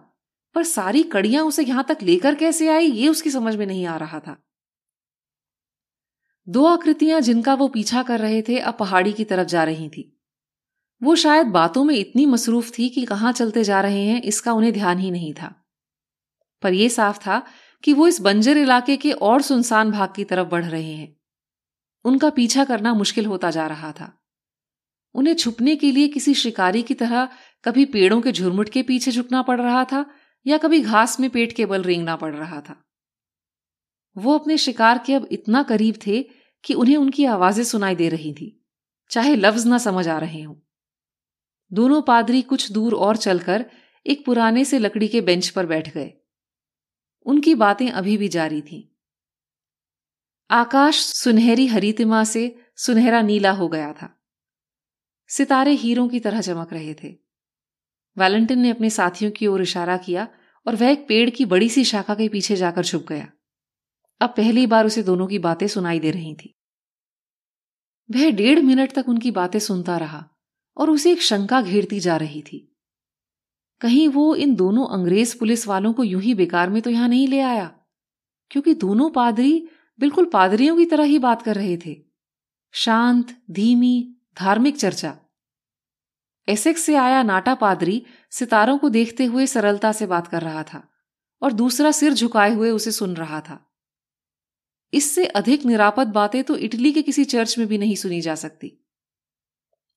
पर 0.54 0.64
सारी 0.64 1.02
कड़ियाँ 1.02 1.44
उसे 1.44 1.64
यहाँ 1.64 1.84
तक 1.88 1.98
लेकर 2.02 2.34
कैसे 2.34 2.68
आई, 2.68 2.86
ये 2.86 3.08
उसकी 3.08 3.30
समझ 3.30 3.54
में 3.56 3.66
नहीं 3.66 3.86
आ 3.86 3.96
रहा 3.96 4.20
था। 4.20 4.36
दो 6.46 6.64
आकृतियाँ 6.64 7.20
जिनका 7.20 7.54
वो 7.54 7.68
पीछा 7.68 8.02
कर 8.02 8.20
रहे 8.20 8.42
थे, 8.42 8.58
अब 8.58 8.74
पहाड़ी 8.74 9.12
की 9.12 9.24
तरफ़ 9.24 9.46
जा 9.46 9.64
रही 9.64 9.88
थी। 9.88 10.16
वो 11.02 11.14
शायद 11.16 11.46
बातों 11.46 11.84
में 11.84 11.94
इतनी 11.94 12.26
मसरूफ 12.26 12.70
थी 12.78 12.88
कि 12.88 13.04
कहाँ 13.04 13.32
चलते 13.32 13.64
जा 13.64 13.80
रहे 13.80 14.04
हैं, 14.04 14.22
इसका 14.22 14.52
उन्हें 14.52 14.72
ध्यान 14.72 14.98
ही 14.98 15.10
नहीं 15.10 15.32
था। 15.34 15.54
पर 16.62 16.74
यह 16.74 16.88
साफ़ 16.88 17.18
था 17.18 17.42
कि 17.84 17.92
वो 17.92 18.06
इस 18.06 18.20
बंजर 18.20 18.56
इलाके 18.56 18.96
के 18.96 19.12
और 19.12 19.42
सुनसान 19.42 19.90
भाग 19.90 20.12
की 20.16 20.24
तरफ़ 20.24 20.48
बढ़ 20.48 20.64
रहे 20.64 20.92
हैं। 20.92 21.16
उनका 22.04 22.30
पीछा 22.30 22.64
करना 22.64 22.94
मुश्किल 22.94 23.26
होता 23.26 23.50
जा 23.50 23.66
रहा 23.66 23.92
था। 23.92 24.12
उन्हें 25.14 25.34
छुपने 25.34 25.76
के 25.76 25.90
लिए 25.92 26.08
किसी 26.08 26.34
शिकारी 26.34 26.82
की 26.82 26.94
तरह 26.94 27.28
कभी 27.64 27.84
पेड़ों 27.84 28.20
के 28.20 28.32
झुरमुट 28.32 28.68
के 28.68 28.82
पीछे 28.82 29.10
झुकना 29.10 29.42
पड़ 29.42 29.60
रहा 29.60 29.84
था 29.84 30.04
या 30.46 30.58
कभी 30.58 30.80
घास 30.80 31.18
में 31.20 31.28
पेट 31.30 31.52
के 31.52 31.66
बल 31.66 31.82
रेंगना 31.82 32.16
पड़ 32.16 32.34
रहा 32.34 32.60
था। 32.60 32.76
वो 34.16 34.38
अपने 34.38 34.58
शिकार 34.58 35.02
के 35.06 35.14
अब 35.14 35.28
इतना 35.32 35.62
करीब 35.62 35.98
थे 36.06 36.22
कि 36.64 36.74
उन्हें 36.74 36.96
उनकी 36.96 37.24
आवाज़ें 37.24 37.64
सुनाई 37.64 37.94
दे 37.94 38.08
रही 38.08 38.32
थी, 38.32 38.66
चाहे 39.10 39.36
लफ्ज 39.36 39.66
ना 39.66 39.78
समझ 39.78 40.08
आ 40.08 40.18
रहे 40.18 40.42
हों। 40.42 40.54
दोनों 41.72 42.00
पादरी 42.02 42.42
कुछ 42.42 42.70
दूर 42.72 42.94
और 42.94 43.16
चलकर 43.16 43.64
एक 44.06 44.24
पुराने 44.24 44.64
से 44.64 44.78
लकड़ी 44.78 45.08
के 45.08 45.20
बेंच 45.20 45.48
पर 45.48 45.66
बैठ 45.66 45.94
गए। 45.94 46.12
उनकी 47.26 47.54
बातें 47.54 47.90
अभी 47.90 48.16
भी 48.16 48.28
जारी 48.28 48.60
थीं। 48.62 48.82
आकाश 50.52 50.96
सुनहरी 51.04 51.66
हरितिमा 51.66 52.24
से 52.24 52.58
सुनहरा 52.76 53.22
नीला 53.22 53.50
हो 53.50 53.68
गया 53.68 53.92
था। 53.92 54.20
सितारे 55.28 55.72
हीरों 55.72 56.08
की 56.08 56.20
तरह 56.20 56.40
चमक 56.40 56.72
रहे 56.72 56.94
थे। 56.94 57.16
वैलेंटिन 58.18 58.58
ने 58.58 58.70
अपने 58.70 58.90
साथियों 58.90 59.30
की 59.30 59.46
ओर 59.46 59.62
इशारा 59.62 59.96
किया 59.96 60.28
और 60.66 60.76
वह 60.76 60.90
एक 60.90 61.08
पेड़ 61.08 61.30
की 61.30 61.44
बड़ी 61.44 61.68
सी 61.68 61.84
शाखा 61.84 62.14
के 62.14 62.28
पीछे 62.28 62.56
जाकर 62.56 62.84
छुप 62.84 63.06
गया। 63.08 63.32
अब 64.20 64.34
पहली 64.36 64.66
बार 64.66 64.86
उसे 64.86 65.02
दोनों 65.02 65.26
की 65.26 65.38
बातें 65.38 65.68
सुनाई 65.68 65.98
दे 65.98 66.10
रही 66.10 66.34
थी। 66.34 66.58
वह 68.10 68.30
डेढ़ 68.30 68.58
मिनट 68.58 68.92
तक 68.92 69.04
उनकी 69.08 69.30
बातें 69.30 69.58
सुनता 69.58 69.96
रहा 69.96 70.30
और 70.76 70.90
उसे 70.90 71.12
एक 71.12 71.22
शंका 71.22 71.62
घेरती 71.62 72.00
जा 72.00 72.16
रही 72.16 72.42
थी। 72.42 72.76
कहीं 73.80 74.08
वो 74.08 74.34
इन 74.34 74.54
दोनों 74.54 74.86
अंग्रेज़ 74.86 75.38
पुलिस 75.38 75.66
वालों 75.66 75.92
को 75.92 76.04
यूँ 76.04 76.22
ही 76.22 76.34
बेकार 76.34 76.70
में 76.70 76.82
तो 76.82 76.90
यहाँ 76.90 77.08
नहीं 77.08 77.28
ले 77.28 77.40
आया? 77.40 77.80
क्योंकि 78.50 78.74
दोनों 78.74 79.10
पादरी 79.10 79.68
बिल्कुल 80.00 80.24
पादरियों 80.24 80.76
की 80.76 80.84
तरह 80.84 81.04
ही 81.04 81.18
बात 81.18 81.42
कर 81.42 81.54
रहे 81.54 81.76
थे। 81.76 81.96
शांत, 82.74 83.36
धीमी, 83.50 84.16
धार्मिक 84.40 84.76
चर्चा। 84.76 85.16
एसेक्स 86.48 86.82
से 86.82 86.94
आया 86.94 87.22
नाटा 87.22 87.54
पादरी 87.54 88.02
सितारों 88.30 88.78
को 88.78 88.88
देखते 88.88 89.24
हुए 89.24 89.46
सरलता 89.46 89.92
से 89.92 90.06
बात 90.06 90.26
कर 90.26 90.42
रहा 90.42 90.62
था 90.62 90.88
और 91.42 91.52
दूसरा 91.52 91.90
सिर 91.90 92.12
झुकाए 92.12 92.54
हुए 92.54 92.70
उसे 92.70 92.90
सुन 92.90 93.14
रहा 93.14 93.40
था। 93.40 93.66
इससे 94.92 95.26
अधिक 95.26 95.64
निरापद 95.64 96.06
बातें 96.06 96.44
तो 96.44 96.56
इटली 96.56 96.92
के 96.92 97.02
किसी 97.02 97.24
चर्च 97.24 97.58
में 97.58 97.66
भी 97.68 97.78
नहीं 97.78 97.94
सुनी 97.94 98.20
जा 98.20 98.34
सकती। 98.34 98.72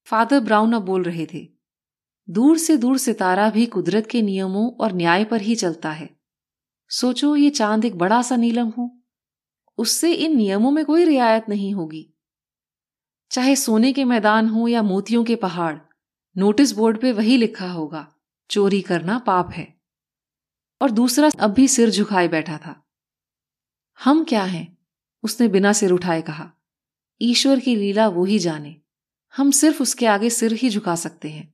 फादर 0.05 0.39
ब्राउन 0.39 0.73
अब 0.73 0.81
बोल 0.81 1.03
रहे 1.03 1.25
थे, 1.33 1.47
दूर 2.29 2.57
से 2.57 2.77
दूर 2.77 2.97
सितारा 2.97 3.49
भी 3.49 3.65
कुदरत 3.65 4.07
के 4.07 4.21
नियमों 4.21 4.69
और 4.75 4.93
न्याय 4.93 5.25
पर 5.25 5.41
ही 5.41 5.55
चलता 5.55 5.91
है। 5.91 6.09
सोचो 6.89 7.35
ये 7.35 7.49
चाँद 7.49 7.85
एक 7.85 7.95
बड़ा 7.95 8.21
सा 8.21 8.35
नीलम 8.35 8.67
हो। 8.67 9.02
उससे 9.77 10.13
इन 10.13 10.37
नियमों 10.37 10.71
में 10.71 10.85
कोई 10.85 11.05
रियायत 11.05 11.45
नहीं 11.49 11.73
होगी। 11.73 12.13
चाहे 13.31 13.55
सोने 13.55 13.93
के 13.93 14.05
मैदान 14.05 14.49
हो 14.49 14.67
या 14.67 14.81
मोतियों 14.81 15.23
के 15.23 15.35
पहाड़, 15.35 15.77
नोटिस 16.37 16.71
बोर्ड 16.71 17.01
पे 17.01 17.11
वही 17.11 17.37
लिखा 17.37 17.71
होगा, 17.71 18.15
चोरी 18.51 18.81
करना 18.81 19.19
पाप 19.19 19.49
है। 19.51 19.81
और 20.81 20.91
दूसरा 20.91 21.29
अब 21.39 21.51
भी 21.51 21.67
सिर 21.67 21.89
झुकाए 21.89 22.27
बैठा 22.27 22.57
था। 22.57 22.87
हम 24.03 24.23
क्या 24.23 24.43
हैं? 24.43 24.77
उसने 25.23 25.47
बिना 25.47 25.73
सिर 25.73 25.91
उठाए 25.91 26.21
कहा। 26.21 26.51
ईश्वर 27.21 27.59
की 27.59 27.75
लीला 27.75 28.07
वो 28.07 28.25
ही 28.25 28.39
जाने। 28.39 28.81
हम 29.37 29.51
सिर्फ़ 29.51 29.81
उसके 29.81 30.05
आगे 30.05 30.29
सिर 30.29 30.53
ही 30.53 30.69
झुका 30.69 30.95
सकते 30.95 31.29
हैं। 31.29 31.53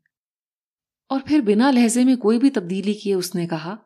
और 1.10 1.20
फिर 1.20 1.42
बिना 1.42 1.72
लहजे 1.72 2.06
में 2.06 2.18
कोई 2.18 2.40
भी 2.40 2.50
तब्दीली 2.50 2.94
किए 2.94 3.14
उसने 3.14 3.48
कहा, 3.48 3.80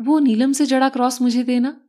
वो 0.00 0.18
नीलम 0.18 0.52
से 0.52 0.66
जड़ा 0.66 0.88
क्रॉस 0.88 1.22
मुझे 1.22 1.42
देना। 1.42 1.80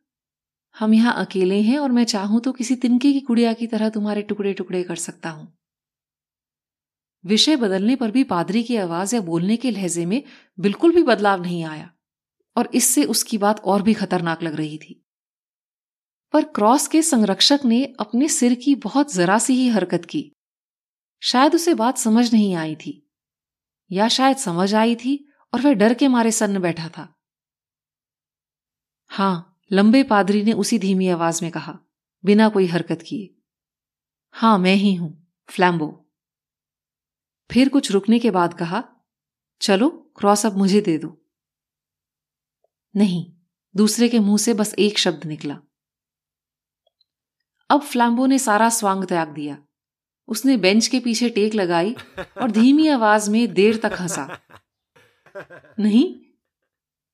हम 0.78 0.94
यहाँ 0.94 1.14
अकेले 1.16 1.62
हैं 1.62 1.78
और 1.80 1.92
मैं 1.92 2.04
चाहूँ 2.06 2.40
तो 2.42 2.52
किसी 2.52 2.76
तिनके 2.76 3.12
की 3.14 3.20
कुड़िया 3.22 3.54
की 3.54 3.68
तरह 3.68 3.90
तुम्हारे 3.90 4.22
टुकड़े 4.22 4.54
टुकड़े 4.54 4.84
कर 4.84 4.96
सकता 4.98 5.30
हूँ। 5.30 5.54
विषय 7.24 7.56
बदलने 7.56 7.96
पर 7.96 8.12
भी 8.12 8.24
पादरी 8.24 8.64
की 8.64 8.76
आवाज़ 8.78 9.16
या 9.16 9.22
बोलने 9.22 9.56
के 9.58 9.72
लहजे 9.72 10.06
में 10.06 10.22
बिल्कुल 10.58 10.94
भी 10.96 11.04
बदलाव 11.04 11.42
नहीं 11.42 11.64
आया, 11.64 11.90
और 12.56 12.70
इससे 12.74 13.04
उसकी 13.06 13.38
बात 13.38 13.60
और 13.62 13.82
भी 13.82 13.94
खतरनाक 13.94 14.44
लग 14.44 14.56
रही 14.56 14.78
थी। 14.78 15.00
पर 16.34 16.44
क्रॉस 16.56 16.88
के 16.88 17.02
संरक्षक 17.02 17.60
ने 17.66 17.84
अपने 18.00 18.28
सिर 18.30 18.54
की 18.56 18.76
बहुत 18.82 19.14
जरा 19.14 19.38
सी 19.40 19.54
ही 19.54 19.68
हरकत 19.70 20.06
की। 20.06 20.30
शायद 21.22 21.56
उसे 21.56 21.74
बात 21.76 21.98
समझ 21.98 22.32
नहीं 22.34 22.54
आई 22.56 22.76
थी, 22.76 23.00
या 23.92 24.08
शायद 24.10 24.38
समझ 24.40 24.74
आई 24.76 24.96
थी 24.96 25.18
और 25.54 25.62
वह 25.62 25.74
डर 25.76 25.94
के 25.94 26.08
मारे 26.08 26.32
सन्न 26.34 26.60
बैठा 26.62 26.90
था। 26.90 27.14
हाँ 29.12 29.53
लंबे 29.74 30.04
पादरी 30.04 30.44
ने 30.44 30.54
उसी 30.54 30.80
धीमी 30.80 31.08
आवाज़ 31.08 31.42
में 31.42 31.52
कहा 31.52 31.80
बिना 32.26 32.50
कोई 32.50 32.66
हरकत 32.66 33.02
किए। 33.02 33.36
हाँ 34.32 34.58
मैं 34.58 34.76
ही 34.76 34.96
हूँ 34.96 35.28
फ्लैम्बो। 35.50 36.10
फिर 37.52 37.70
कुछ 37.70 37.92
रुकने 37.92 38.20
के 38.20 38.32
बाद 38.32 38.54
कहा 38.54 38.84
चलो 39.62 39.90
क्रॉस 39.90 40.46
अब 40.46 40.58
मुझे 40.58 40.82
दे 40.82 40.98
दो। 40.98 41.26
नहीं 42.96 43.34
दूसरे 43.76 44.10
के 44.10 44.20
मुँह 44.20 44.38
से 44.38 44.54
बस 44.54 44.76
एक 44.80 44.98
शब्द 44.98 45.26
निकला। 45.26 45.60
अब 47.70 47.82
फ्लैम्बो 47.82 48.26
ने 48.26 48.40
सारा 48.40 48.70
स्वांग 48.70 49.04
त्याग 49.06 49.28
दिया। 49.28 49.58
उसने 50.28 50.58
बेंच 50.58 50.88
के 50.88 51.00
पीछे 51.00 51.30
टेक 51.30 51.56
लगाई 51.56 51.96
और 52.42 52.52
धीमी 52.52 52.88
आवाज़ 52.88 53.32
में 53.32 53.54
देर 53.54 53.78
तक 53.78 53.92
हंसा। 54.00 54.40
नहीं 55.80 56.16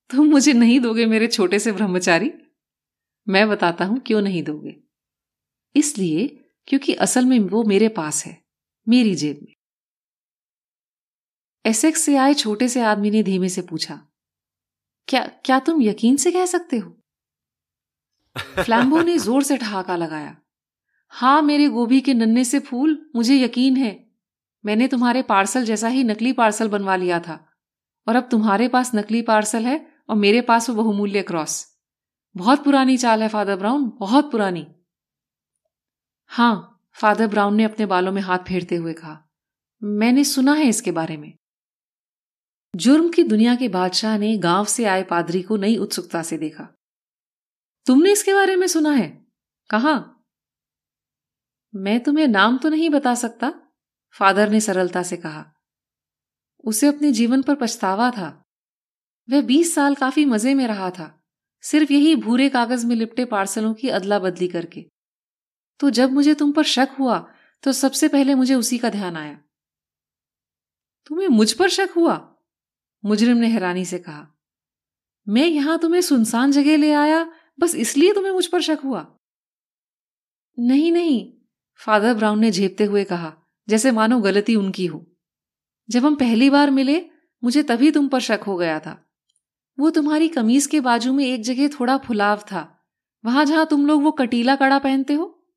तुम 0.09 0.25
मुझे 0.25 0.53
नहीं 0.53 0.79
दोगे 0.79 1.05
मेरे 1.05 1.27
छोटे 1.27 1.59
से 1.59 1.71
ब्रह्मचारी? 1.71 2.33
मैं 3.29 3.49
बताता 3.49 3.85
हूँ 3.85 3.99
क्यों 3.99 4.21
नहीं 4.21 4.43
दोगे। 4.43 4.75
इसलिए 5.75 6.27
क्योंकि 6.67 6.93
असल 6.93 7.25
में 7.25 7.39
वो 7.39 7.63
मेरे 7.63 7.87
पास 7.87 8.25
है 8.25 8.37
मेरी 8.87 9.15
जेब 9.15 9.39
में। 9.41 9.53
एसेक्स 11.65 12.01
से 12.01 12.15
आए 12.15 12.33
छोटे 12.33 12.67
से 12.67 12.81
आदमी 12.81 13.11
ने 13.11 13.23
धीमे 13.23 13.49
से 13.49 13.61
पूछा 13.61 13.99
क्या 15.07 15.25
क्या 15.45 15.59
तुम 15.59 15.81
यकीन 15.81 16.15
से 16.15 16.31
कह 16.31 16.45
सकते 16.45 16.77
हो? 16.77 16.89
फ्लैम्बो 18.63 19.01
ने 19.01 19.17
ज़ोर 19.17 19.43
से 19.43 19.57
ठहाका 19.57 19.95
लगाया 19.95 20.35
हाँ 21.13 21.41
मेरे 21.41 21.67
गोभी 21.67 22.01
के 22.01 22.13
नन्हे 22.13 22.43
से 22.43 22.59
फूल 22.59 22.97
मुझे 23.15 23.35
यकीन 23.35 23.77
है। 23.77 24.05
मैंने 24.65 24.87
तुम्हारे 24.87 25.21
पार्सल 25.21 25.63
जैसा 25.63 25.87
ही 25.87 26.03
नकली 26.03 26.31
पार्सल 26.33 26.67
बनवा 26.67 26.95
लिया 26.95 27.19
था 27.19 27.39
और 28.07 28.15
अब 28.15 28.27
तुम्हारे 28.31 28.67
पास 28.67 28.91
नकली 28.95 29.21
पार्सल 29.21 29.65
है 29.65 29.87
और 30.09 30.15
मेरे 30.15 30.41
पास 30.41 30.69
वो 30.69 30.75
बहुमूल्य 30.75 31.21
क्रॉस। 31.21 31.78
बहुत 32.35 32.63
पुरानी 32.63 32.97
चाल 32.97 33.23
है 33.23 33.29
फादर 33.29 33.55
ब्राउन 33.55 33.91
बहुत 33.99 34.31
पुरानी। 34.31 34.65
हाँ 36.25 36.85
फादर 36.93 37.27
ब्राउन 37.27 37.55
ने 37.55 37.63
अपने 37.63 37.85
बालों 37.85 38.11
में 38.11 38.21
हाथ 38.21 38.39
फेरते 38.39 38.75
हुए 38.75 38.93
कहा, 38.93 39.29
मैंने 39.81 40.23
सुना 40.23 40.53
है 40.53 40.67
इसके 40.67 40.91
बारे 40.91 41.17
में। 41.17 41.33
जुर्म 42.75 43.09
की 43.09 43.23
दुनिया 43.23 43.55
के 43.55 43.67
बादशाह 43.69 44.17
ने 44.17 44.37
गाँव 44.37 44.65
से 44.65 44.85
आए 44.85 45.03
पादरी 45.03 45.41
को 45.41 45.57
नई 45.57 45.77
उत्सुकता 45.77 46.21
से 46.23 46.37
देखा। 46.37 46.67
तुमने 47.85 48.11
इसके 48.11 48.33
बारे 48.33 48.55
में 48.55 48.67
सुना 48.67 48.91
है? 48.91 49.09
कहा? 49.69 49.93
मैं 51.73 51.99
तुम्हें 51.99 52.27
नाम 52.27 52.57
तो 52.57 52.69
नहीं 52.69 52.89
बता 52.89 53.15
सकता? 53.15 53.53
फादर 54.15 54.49
ने 54.49 54.59
सरलता 54.59 55.03
से 55.03 55.17
कहा, 55.17 55.45
उसे 56.63 56.87
अपने 56.87 57.11
जीवन 57.11 57.41
पर 57.41 57.55
पछतावा 57.55 58.11
था। 58.11 58.29
वह 59.29 59.41
बीस 59.41 59.75
साल 59.75 59.95
काफ़ी 59.95 60.25
मज़े 60.25 60.53
में 60.53 60.67
रहा 60.67 60.89
था। 60.89 61.18
सिर्फ़ 61.61 61.93
यही 61.93 62.15
भूरे 62.15 62.49
कागज़ 62.49 62.85
में 62.85 62.95
लिपटे 62.95 63.25
पार्सलों 63.25 63.73
की 63.73 63.89
अदला 63.89 64.19
बदली 64.19 64.47
करके। 64.47 64.85
तो 65.79 65.89
जब 65.89 66.11
मुझे 66.11 66.33
तुम 66.33 66.51
पर 66.51 66.63
शक 66.63 66.89
हुआ 66.99 67.33
तो 67.63 67.71
सबसे 67.71 68.07
पहले 68.07 68.35
मुझे 68.35 68.55
उसी 68.55 68.77
का 68.77 68.89
ध्यान 68.89 69.17
आया। 69.17 69.39
तुम्हें 71.05 71.27
मुझ 71.27 71.53
पर 71.53 71.69
शक 71.69 71.89
हुआ? 71.95 72.35
मुजरिम 73.05 73.37
ने 73.37 73.47
हैरानी 73.47 73.85
से 73.85 73.99
कहा। 73.99 74.27
मैं 75.27 75.47
यहाँ 75.47 75.79
तुम्हें 75.79 76.01
सुनसान 76.01 76.51
जगह 76.51 76.77
ले 76.77 76.91
आया, 76.93 77.33
बस 77.59 77.75
इसलिए 77.75 78.13
तुम्हें 78.13 78.31
मुझ 78.31 78.45
पर 78.47 78.61
शक 78.61 78.79
हुआ। 78.83 79.17
नहीं 80.59 80.91
नहीं, 80.91 81.33
फादर 81.75 82.13
ब्राउन 82.13 82.39
ने 82.39 82.51
झेपते 82.51 82.83
हुए 82.83 83.03
कहा, 83.03 83.37
जैसे 83.69 83.91
मानो 83.91 84.19
गलती 84.19 84.55
उनकी 84.55 84.85
हो। 84.85 85.05
जब 85.89 86.05
हम 86.05 86.15
पहली 86.15 86.49
बार 86.49 86.69
मिले, 86.69 87.09
मुझे 87.43 87.63
तभी 87.63 87.91
तुम 87.91 88.07
पर 88.07 88.19
शक 88.19 88.39
हो 88.47 88.57
गया 88.57 88.79
था। 88.79 89.08
वो 89.79 89.89
तुम्हारी 89.89 90.27
कमीज 90.27 90.65
के 90.65 90.79
बाजू 90.79 91.13
में 91.13 91.25
एक 91.25 91.43
जगह 91.43 91.67
थोड़ा 91.67 91.97
फुलाव 91.97 92.37
था। 92.37 92.85
वहाँ 93.25 93.45
जहाँ 93.45 93.65
तुम 93.65 93.85
लोग 93.85 94.03
वो 94.03 94.11
कटीला 94.11 94.55
कड़ा 94.55 94.79
पहनते 94.79 95.13
हो? 95.13 95.47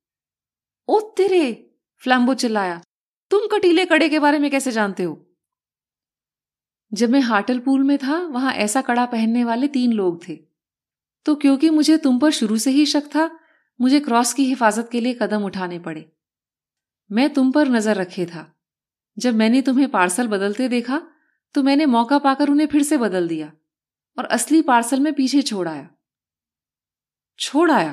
ओ 0.87 0.99
तेरे! 0.99 1.71
फ्लैम्बो 1.97 2.33
चिल्लाया। 2.33 2.81
तुम 3.29 3.47
कटीले 3.47 3.85
कड़े 3.85 4.09
के 4.09 4.19
बारे 4.19 4.39
में 4.39 4.51
कैसे 4.51 4.71
जानते 4.71 5.03
हो? 5.03 5.25
जब 6.93 7.09
मैं 7.09 7.21
हाटल 7.21 7.59
पूल 7.59 7.83
में 7.83 7.97
था, 7.97 8.17
वहाँ 8.17 8.53
ऐसा 8.53 8.81
कड़ा 8.81 9.05
पहनने 9.05 9.43
वाले 9.43 9.67
तीन 9.67 9.93
लोग 9.93 10.29
थे। 10.29 10.39
तो 11.25 11.35
क्योंकि 11.35 11.69
मुझे 11.69 11.97
तुम 11.97 12.19
पर 12.19 12.31
शुरू 12.31 12.57
से 12.57 12.71
ही 12.71 12.85
शक 12.85 13.03
था, 13.05 13.39
मुझे 13.81 13.99
क्रॉस 13.99 14.33
की 14.33 14.45
हिफाजत 14.45 14.89
के 14.91 14.99
लिए 14.99 15.13
कदम 15.21 15.43
उठाने 15.43 15.79
पड़े। 15.79 16.11
मैं 17.11 17.33
तुम 17.33 17.51
पर 17.51 17.69
नज़र 17.69 17.95
रखे 17.95 18.25
था। 18.25 18.55
जब 19.17 19.35
मैंने 19.35 19.61
तुम्हें 19.61 19.89
पार्सल 19.89 20.27
बदलते 20.27 20.67
देखा 20.67 21.01
तो 21.53 21.63
मैंने 21.63 21.85
मौका 21.85 22.17
पाकर 22.19 22.49
उन्हें 22.49 22.67
फिर 22.67 22.83
से 22.83 22.97
बदल 22.97 23.27
दिया। 23.27 23.51
और 24.17 24.25
असली 24.25 24.61
पार्सल 24.61 24.99
में 24.99 25.13
पीछे 25.13 25.41
छोड़ 25.41 25.67
आया। 25.67 25.89
छोड़ 27.39 27.71
आया। 27.71 27.91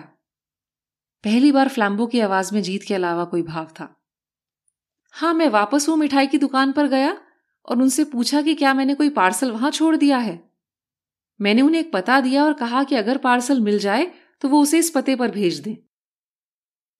पहली 1.24 1.52
बार 1.52 1.68
फ्लैम्बो 1.68 2.06
की 2.06 2.20
आवाज़ 2.20 2.54
में 2.54 2.62
जीत 2.62 2.82
के 2.82 2.94
अलावा 2.94 3.24
कोई 3.24 3.42
भाव 3.42 3.64
था। 3.64 3.96
हाँ, 5.12 5.34
मैं 5.34 5.48
वापस 5.48 5.88
वो 5.88 5.96
मिठाई 5.96 6.26
की 6.26 6.38
दुकान 6.38 6.72
पर 6.72 6.86
गया 6.86 7.16
और 7.68 7.82
उनसे 7.82 8.04
पूछा 8.04 8.42
कि 8.42 8.54
क्या 8.54 8.74
मैंने 8.74 8.94
कोई 8.94 9.10
पार्सल 9.10 9.50
वहाँ 9.50 9.70
छोड़ 9.70 9.96
दिया 9.96 10.18
है। 10.18 10.50
मैंने 11.40 11.62
उन्हें 11.62 11.80
एक 11.80 11.92
पता 11.92 12.20
दिया 12.20 12.44
और 12.44 12.52
कहा 12.52 12.84
कि 12.84 12.94
अगर 12.94 13.18
पार्सल 13.18 13.60
मिल 13.60 13.78
जाए 13.78 14.12
तो 14.40 14.48
वो 14.48 14.62
उसे 14.62 14.78
इस 14.78 14.90
पते 14.90 15.16
पर 15.16 15.30
भेज 15.30 15.58
दें। 15.58 15.76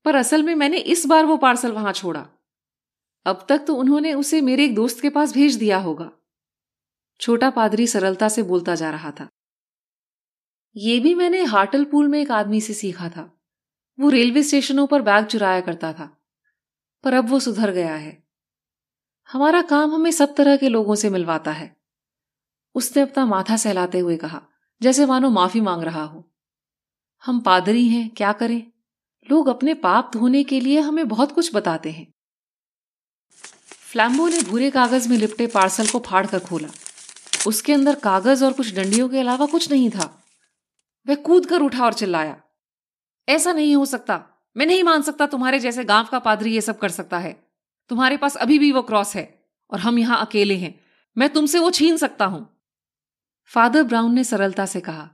पर 0.05 0.15
असल 0.15 0.43
में 0.43 0.55
मैंने 0.55 0.77
इस 0.77 1.07
बार 1.07 1.27
वो 1.27 1.37
पार्सल 1.37 1.73
वहाँ 1.73 1.93
छोड़ा। 1.93 2.27
अब 3.27 3.47
तक 3.49 3.65
तो 3.67 3.75
उन्होंने 3.75 4.15
उसे 4.15 4.41
मेरे 4.41 4.65
एक 4.65 4.75
दोस्त 4.75 5.01
के 5.01 5.11
पास 5.11 5.35
भेज 5.35 5.55
दिया 5.55 5.79
होगा। 5.79 6.11
छोटा 7.21 7.51
पादरी 7.51 7.87
सरलता 7.87 8.29
से 8.29 8.43
बोलता 8.43 8.75
जा 8.75 8.91
रहा 8.91 9.11
था। 9.11 9.29
ये 10.77 10.99
भी 11.01 11.15
मैंने 11.15 11.43
हाटल 11.45 11.85
पूल 11.85 12.09
में 12.09 12.21
एक 12.21 12.31
आदमी 12.31 12.61
से 12.61 12.75
सीखा 12.75 13.09
था। 13.09 13.31
वो 13.99 14.09
रेलवे 14.09 14.43
स्टेशनों 14.43 14.87
पर 14.87 15.03
बैग 15.03 15.25
चुराया 15.25 15.61
करता 15.61 15.93
था, 15.93 16.17
पर 17.05 17.15
अब 17.15 17.29
वो 17.29 17.41
सुधर 17.41 17.71
गया 17.71 17.95
है। 17.95 18.23
हमारा 19.29 19.63
काम 19.63 19.95
हमें 19.95 20.11
सब 20.11 20.35
तरह 20.35 20.57
के 20.57 20.69
लोगों 20.69 20.95
से 20.95 21.11
मिलवाता 21.11 21.53
है। 21.53 21.77
उसने 22.75 23.03
अपना 23.03 23.25
माथा 23.27 23.57
सहलाते 23.57 23.99
हुए 23.99 24.17
कहा, 24.17 24.43
जैसे 24.81 25.07
मानो 25.07 25.31
माफ़ी 25.31 25.61
मांग 25.61 25.83
रहा 25.83 26.03
हो। 26.03 26.25
हम 27.25 27.41
पादरी 27.41 27.87
हैं, 27.89 28.09
क्या 28.09 28.33
करें? 28.33 28.63
लोग 29.31 29.49
अपने 29.49 29.75
पाप 29.75 30.11
धोने 30.13 30.43
के 30.45 30.61
लिए 30.61 30.81
हमें 30.81 31.09
बहुत 31.09 31.33
कुछ 31.33 31.55
बताते 31.55 31.91
हैं। 31.91 32.07
फ्लैम्बो 33.93 34.29
ने 34.29 34.43
भूरे 34.43 34.71
कागज़ 34.71 35.09
में 35.09 35.17
लिपटे 35.17 35.47
पार्सल 35.47 35.87
को 35.87 35.99
फाड़ 35.99 36.27
कर 36.27 36.39
खोला। 36.39 36.69
उसके 37.41 37.73
अंदर 37.73 37.95
कागज़ 37.95 38.45
और 38.45 38.53
कुछ 38.53 38.75
डंडियों 38.75 39.09
के 39.09 39.19
अलावा 39.19 39.47
कुछ 39.47 39.71
नहीं 39.71 39.91
था। 39.91 40.05
वह 41.07 41.15
कूद 41.17 41.47
कर 41.47 41.63
उठा 41.63 41.85
और 41.85 41.95
चिल्लाया, 41.95 42.41
ऐसा 43.29 43.53
नहीं 43.53 43.75
हो 43.77 43.85
सकता। 43.87 44.25
मैं 44.57 44.67
नहीं 44.67 44.83
मान 44.83 45.03
सकता 45.03 45.27
तुम्हारे 45.27 45.59
जैसे 45.59 45.85
गाँव 45.85 46.07
का 46.07 46.19
पादरी 46.19 46.55
ये 46.55 46.61
सब 46.61 46.79
कर 46.79 46.91
सकता 46.91 47.19
है। 47.19 47.33
तुम्हारे 47.91 48.17
पास 48.17 48.37
अभी 48.37 48.59
भी 48.59 48.71
वो 48.73 48.83
क्रॉस 48.83 49.15
है 49.17 49.25
और 49.73 49.79
हम 49.79 49.99
यहाँ 49.99 50.25
अकेले 50.27 50.57
हैं। 50.57 50.75
मैं 51.17 51.29
तुमसे 51.29 51.59
वो 51.59 51.71
छीन 51.71 51.97
सकता 51.97 52.25
हूँ। 52.25 52.47
फादर 53.51 53.83
ब्राउन 53.83 54.15
ने 54.15 54.25
सरलता 54.25 54.67
से 54.67 54.81
कहा, 54.81 55.09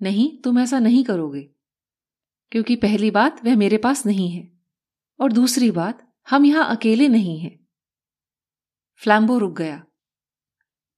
नहीं, 0.00 0.30
तुम 0.38 0.58
ऐसा 0.58 0.78
नहीं 0.78 1.02
करोगे, 1.04 1.40
क्योंकि 2.52 2.76
पहली 2.76 3.10
बात 3.10 3.44
वह 3.44 3.56
मेरे 3.56 3.76
पास 3.78 4.04
नहीं 4.06 4.30
है 4.30 4.48
और 5.20 5.32
दूसरी 5.32 5.70
बात 5.70 6.02
हम 6.28 6.44
यहाँ 6.44 6.76
अकेले 6.76 7.08
नहीं 7.08 7.38
हैं। 7.40 7.58
फ्लैम्बो 9.02 9.38
रुक 9.38 9.56
गया। 9.56 9.82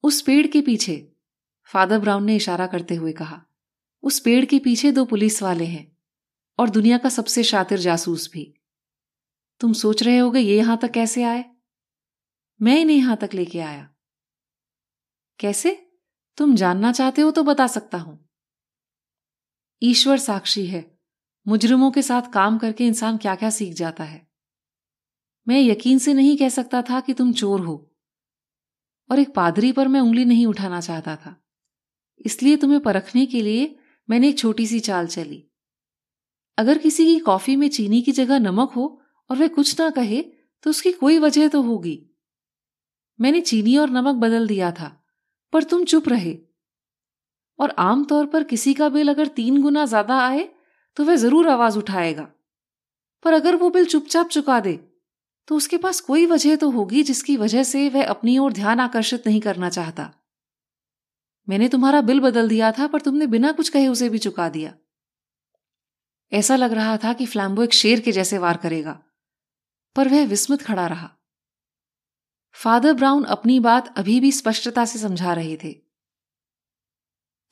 उस 0.04 0.20
पेड़ 0.22 0.46
के 0.46 0.60
पीछे। 0.60 0.96
फादर 1.64 1.98
ब्राउन 1.98 2.24
ने 2.24 2.36
इशारा 2.36 2.66
करते 2.66 2.94
हुए 2.94 3.12
कहा, 3.12 3.42
उस 4.02 4.18
पेड़ 4.20 4.44
के 4.44 4.58
पीछे 4.58 4.92
दो 4.92 5.04
पुलिस 5.04 5.42
वाले 5.42 5.64
हैं 5.64 5.96
और 6.58 6.70
दुनिया 6.70 6.98
का 6.98 7.08
सबसे 7.08 7.42
शातिर 7.42 7.78
जासूस 7.78 8.30
भी। 8.32 8.52
तुम 9.60 9.72
सोच 9.72 10.02
रहे 10.02 10.18
होगे, 10.18 10.40
ये 10.40 10.56
यहाँ 10.56 10.78
तक 10.82 10.90
कैसे 10.90 11.22
आए? 11.22 11.44
मैं 12.60 12.78
इन्हें 12.80 12.96
यहाँ 12.96 13.16
तक 13.16 13.34
लेके 13.34 13.60
आया। 13.60 13.88
कैसे? 15.38 15.90
तुम 16.38 16.54
जानना 16.54 16.92
चाहते 16.92 17.22
हो 17.22 17.30
तो 17.30 17.42
बता 17.42 17.66
सकता 17.66 17.98
हूँ। 17.98 18.18
ईश्वर 19.82 20.18
साक्षी 20.18 20.66
है, 20.66 20.84
मुजरिमों 21.46 21.90
के 21.90 22.02
साथ 22.02 22.30
काम 22.32 22.58
करके 22.58 22.86
इंसान 22.86 23.16
क्या 23.16 23.34
क्या 23.34 23.50
सीख 23.50 23.74
जाता 23.74 24.04
है। 24.04 24.26
मैं 25.48 25.60
यकीन 25.60 25.98
से 25.98 26.14
नहीं 26.14 26.36
कह 26.36 26.48
सकता 26.48 26.82
था 26.82 27.00
कि 27.00 27.14
तुम 27.14 27.32
चोर 27.32 27.60
हो। 27.60 27.76
और 29.10 29.18
एक 29.18 29.34
पादरी 29.34 29.72
पर 29.72 29.88
मैं 29.88 30.00
उंगली 30.00 30.24
नहीं 30.24 30.46
उठाना 30.46 30.80
चाहता 30.80 31.16
था। 31.16 31.34
इसलिए 32.20 32.56
तुम्हें 32.56 32.80
परखने 32.80 33.26
के 33.26 33.42
लिए 33.42 33.74
मैंने 34.08 34.28
एक 34.28 34.38
छोटी 34.38 34.66
सी 34.66 34.80
चाल 34.80 35.06
चली। 35.08 35.42
अगर 36.58 36.78
किसी 36.78 37.04
की 37.06 37.18
कॉफ़ी 37.20 37.56
में 37.56 37.68
चीनी 37.70 38.00
की 38.02 38.12
जगह 38.12 38.38
नमक 38.40 38.72
हो 38.72 38.86
और 39.30 39.36
वह 39.36 39.48
कुछ 39.50 39.80
ना 39.80 39.88
कहे 39.92 40.22
तो 40.64 40.70
उसकी 40.70 40.92
कोई 40.94 41.18
वजह 41.18 41.48
तो 41.48 41.62
होगी। 41.62 41.98
मैंने 43.18 43.40
चीनी 43.42 43.76
और 43.76 43.90
नमक 43.90 44.14
बदल 44.16 44.46
दिया 44.46 44.70
था, 44.72 44.88
पर 45.52 45.62
तुम 45.64 45.84
चुप 45.84 46.08
रहे। 46.08 46.36
और 47.58 47.74
आमतौर 47.80 48.26
पर 48.26 48.42
किसी 48.44 48.74
का 48.74 48.88
बिल 48.88 49.08
अगर 49.08 49.26
तीन 49.36 49.60
गुना 49.62 49.84
ज़्यादा 49.86 50.18
आए 50.20 50.48
तो 50.96 51.04
वह 51.04 51.16
ज़रूर 51.16 51.48
आवाज़ 51.48 51.78
उठाएगा। 51.78 52.28
पर 53.24 53.32
अगर 53.32 53.56
वो 53.56 53.70
बिल 53.70 53.84
चुपचाप 53.86 54.28
चुका 54.28 54.58
दे 54.60 54.78
तो 55.48 55.56
उसके 55.56 55.78
पास 55.78 56.00
कोई 56.00 56.26
वजह 56.26 56.56
तो 56.56 56.70
होगी 56.70 57.02
जिसकी 57.02 57.36
वजह 57.36 57.62
से 57.62 57.88
वह 57.88 58.06
अपनी 58.06 58.38
ओर 58.38 58.52
ध्यान 58.52 58.80
आकर्षित 58.80 59.26
नहीं 59.26 59.40
करना 59.40 59.68
चाहता। 59.70 60.10
मैंने 61.48 61.68
तुम्हारा 61.68 62.00
बिल 62.00 62.20
बदल 62.20 62.48
दिया 62.48 62.72
था, 62.72 62.86
पर 62.86 63.00
तुमने 63.00 63.26
बिना 63.26 63.52
कुछ 63.52 63.68
कहे 63.68 63.88
उसे 63.88 64.08
भी 64.08 64.18
चुका 64.18 64.48
दिया। 64.48 64.74
ऐसा 66.32 66.56
लग 66.56 66.72
रहा 66.72 66.96
था 66.96 67.12
कि 67.12 67.26
फ्लैम्बो 67.26 67.62
एक 67.62 67.72
शेर 67.72 68.00
के 68.00 68.12
जैसे 68.12 68.38
वार 68.38 68.56
करेगा, 68.56 68.98
पर 69.96 70.08
वह 70.08 70.26
विस्मित 70.26 70.62
खड़ा 70.62 70.86
रहा। 70.86 71.10
फादर 72.56 72.92
ब्राउन 72.92 73.24
अपनी 73.24 73.58
बात 73.60 73.92
अभी 73.98 74.18
भी 74.20 74.32
स्पष्टता 74.32 74.84
से 74.84 74.98
समझा 74.98 75.32
रहे 75.32 75.56
थे। 75.56 75.72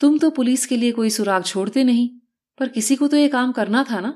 तुम 0.00 0.18
तो 0.18 0.30
पुलिस 0.30 0.66
के 0.66 0.76
लिए 0.76 0.92
कोई 0.92 1.10
सुराग 1.10 1.44
छोड़ते 1.44 1.84
नहीं, 1.84 2.08
पर 2.58 2.68
किसी 2.68 2.96
को 2.96 3.08
तो 3.08 3.16
यह 3.16 3.28
काम 3.28 3.52
करना 3.52 3.84
था 3.90 4.00
ना? 4.00 4.12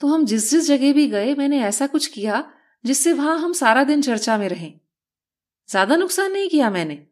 तो 0.00 0.06
हम 0.06 0.24
जिस 0.26 0.50
जिस 0.50 0.66
जगह 0.68 0.92
भी 0.92 1.06
गए, 1.08 1.34
मैंने 1.34 1.62
ऐसा 1.62 1.86
कुछ 1.86 2.06
किया 2.06 2.42
जिससे 2.86 3.12
वहाँ 3.12 3.38
हम 3.38 3.52
सारा 3.52 3.84
दिन 3.84 4.02
चर्चा 4.02 4.38
में 4.38 4.48
रहें। 4.48 4.80
ज़्यादा 5.70 5.96
नुकसान 5.96 6.32
नहीं 6.32 6.48
किया 6.48 6.70
मैंने। 6.70 7.06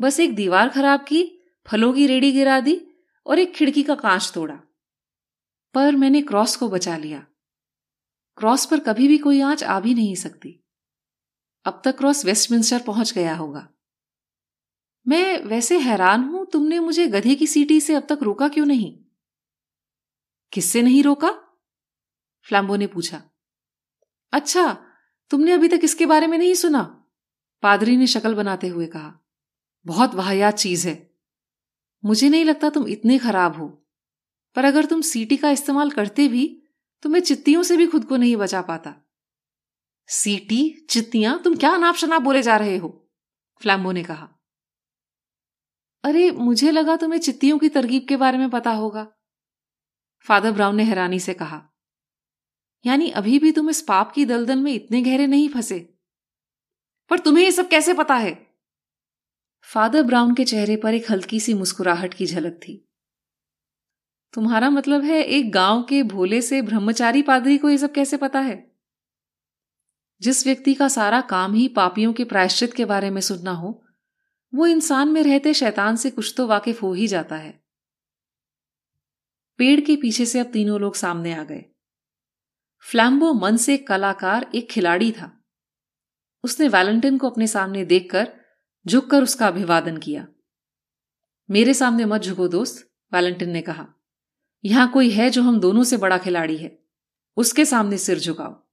बस 0.00 0.20
एक 0.20 0.34
दीवार 0.34 0.68
खराब 0.68 1.00
की, 1.00 1.40
फलों 1.66 1.92
की 1.92 2.06
रेडी 2.06 2.32
गिरा 2.32 2.60
दी 2.60 2.86
और 3.26 3.38
एक 3.38 3.54
खिड़की 3.54 3.82
का 3.82 3.94
कांच 3.94 4.32
तोड़ा। 4.34 4.60
पर 5.74 5.96
मैंने 5.96 6.22
क्रॉस 6.22 6.56
को 6.56 6.68
बचा 6.68 6.96
लिया। 6.96 7.26
क्रॉस 8.36 8.66
पर 8.66 8.80
कभी 8.80 9.08
भी 9.08 9.18
कोई 9.18 9.40
आँच 9.40 9.64
आ 9.64 9.80
भी 9.80 9.94
नहीं 9.94 10.14
सकती। 10.14 10.64
अब 11.64 11.82
तक 11.84 11.98
क्रॉस 11.98 12.24
वेस्टमिंस्टर 12.24 12.82
पहुँच 12.82 13.12
गया 13.12 13.34
होगा। 13.34 13.68
मैं 15.08 15.42
वैसे 15.42 15.78
हैरान 15.78 16.24
हूँ, 16.24 16.46
तुमने 16.46 16.80
मुझे 16.80 17.06
गधे 17.06 17.34
की 17.34 17.46
सीटी 17.46 17.80
से 17.80 17.94
अब 17.94 18.06
तक 18.08 18.18
रोका 18.22 18.48
क्यों 18.48 18.66
नहीं? 18.66 18.98
किससे 20.52 20.82
नहीं 20.82 21.02
रोका? 21.02 21.30
फ्लैम्बो 22.42 22.76
ने 22.76 22.86
पूछा। 22.86 23.22
अच्छा 24.32 24.86
तुमने 25.30 25.52
अभी 25.52 25.68
तक 25.68 25.80
इसके 25.84 26.06
बारे 26.06 26.26
में 26.26 26.38
नहीं 26.38 26.54
सुना? 26.54 27.04
पादरी 27.62 27.96
ने 27.96 28.06
शक्ल 28.06 28.34
बनाते 28.34 28.68
हुए 28.68 28.86
कहा, 28.86 29.18
बहुत 29.86 30.14
वाहियात 30.14 30.54
चीज़ 30.54 30.88
है। 30.88 31.10
मुझे 32.04 32.28
नहीं 32.28 32.44
लगता 32.44 32.70
तुम 32.70 32.86
इतने 32.86 33.18
खराब 33.18 33.56
हो। 33.56 33.86
पर 34.54 34.64
अगर 34.64 34.84
तुम 34.84 35.00
सीटी 35.00 35.36
का 35.36 35.50
इस्तेमाल 35.50 35.90
करते 35.90 36.28
भी 36.28 36.62
तो 37.02 37.08
मैं 37.08 37.20
चित्तियों 37.20 37.62
से 37.62 37.76
भी 37.76 37.86
खुद 37.86 38.04
को 38.04 38.16
नहीं 38.16 38.36
बचा 38.36 38.62
पाता। 38.62 38.94
सीटी, 40.08 40.86
चित्तियाँ, 40.90 41.42
तुम 41.42 41.56
क्या 41.56 41.70
अनाप 41.70 41.94
शनाप 41.94 42.22
बोले 42.22 42.42
जा 42.42 42.56
रहे 42.56 42.76
हो? 42.76 43.10
फ्लैम्बो 43.56 43.92
ने 43.92 44.04
कहा, 44.04 44.28
अरे, 46.04 46.30
मुझे 46.30 46.70
लगा 46.70 46.96
तुम्हें 46.96 47.20
चित्तियों 47.20 47.58
की 47.58 47.68
तरकीब 47.68 48.06
के 48.08 48.16
बारे 48.16 48.38
में 48.38 48.50
पता 48.50 48.70
होगा। 48.70 49.12
फादर 50.20 50.52
ब्राउन 50.52 50.76
ने 50.76 50.82
हैरानी 50.82 51.20
से 51.20 51.34
कहा 51.34 51.69
यानी 52.86 53.10
अभी 53.10 53.38
भी 53.38 53.52
तुम 53.52 53.70
इस 53.70 53.82
पाप 53.82 54.12
की 54.12 54.24
दलदल 54.24 54.58
में 54.58 54.72
इतने 54.72 55.02
गहरे 55.02 55.26
नहीं 55.26 55.48
फंसे। 55.48 55.94
पर 57.10 57.18
तुम्हें 57.18 57.44
यह 57.44 57.50
सब 57.50 57.68
कैसे 57.68 57.94
पता 57.94 58.14
है? 58.14 58.46
फादर 59.62 60.02
ब्राउन 60.02 60.34
के 60.34 60.44
चेहरे 60.44 60.76
पर 60.76 60.94
एक 60.94 61.10
हल्की 61.10 61.40
सी 61.40 61.54
मुस्कुराहट 61.54 62.14
की 62.14 62.26
झलक 62.26 62.52
थी। 62.52 62.88
तुम्हारा 64.32 64.70
मतलब 64.70 65.02
है 65.02 65.22
एक 65.22 65.52
गाँव 65.52 65.82
के 65.82 66.02
भोले 66.02 66.42
से 66.42 66.62
ब्रह्मचारी 66.62 67.22
पादरी 67.22 67.58
को 67.58 67.70
यह 67.70 67.76
सब 67.76 67.92
कैसे 67.92 68.16
पता 68.16 68.40
है? 68.40 68.76
जिस 70.20 70.46
व्यक्ति 70.46 70.74
का 70.74 70.88
सारा 70.88 71.20
काम 71.20 71.54
ही 71.54 71.68
पापियों 71.68 72.12
के 72.12 72.24
प्रायश्चित 72.24 72.74
के 72.74 72.84
बारे 72.84 73.10
में 73.10 73.20
सुनना 73.20 73.52
हो, 73.52 73.84
वो 74.54 74.66
इंसान 74.66 75.08
में 75.08 75.22
रहते 75.22 75.54
शैतान 75.54 75.96
से 75.96 76.10
कुछ 76.10 76.34
तो 76.36 76.46
वाकिफ 76.46 76.82
हो 76.82 76.92
ही 76.92 77.06
जाता 77.06 77.36
है। 77.36 77.64
पेड़ 79.58 79.80
के 79.80 79.96
पीछे 79.96 80.26
से 80.26 80.40
अब 80.40 80.46
तीनों 80.46 80.80
लोग 80.80 80.94
सामने 80.94 81.34
आ 81.34 81.44
गए। 81.44 81.64
फ्लैम्बो 82.80 83.32
मन 83.32 83.56
से 83.56 83.76
कलाकार, 83.76 84.50
एक 84.54 84.70
खिलाड़ी 84.70 85.12
था। 85.12 85.44
उसने 86.44 86.68
वैलेंटिन 86.68 87.18
को 87.18 87.30
अपने 87.30 87.46
सामने 87.46 87.84
देखकर 87.84 88.32
झुककर 88.86 89.22
उसका 89.22 89.46
अभिवादन 89.46 89.96
किया। 89.96 90.28
मेरे 91.50 91.74
सामने 91.74 92.04
मत 92.04 92.20
झुको 92.20 92.48
दोस्त 92.48 92.90
वैलेंटिन 93.14 93.50
ने 93.50 93.60
कहा। 93.60 93.86
यहाँ 94.64 94.90
कोई 94.90 95.10
है 95.10 95.30
जो 95.30 95.42
हम 95.42 95.60
दोनों 95.60 95.84
से 95.84 95.96
बड़ा 95.96 96.18
खिलाड़ी 96.18 96.56
है। 96.56 96.82
उसके 97.36 97.64
सामने 97.64 97.98
सिर 97.98 98.18
झुकाओ। 98.18 98.66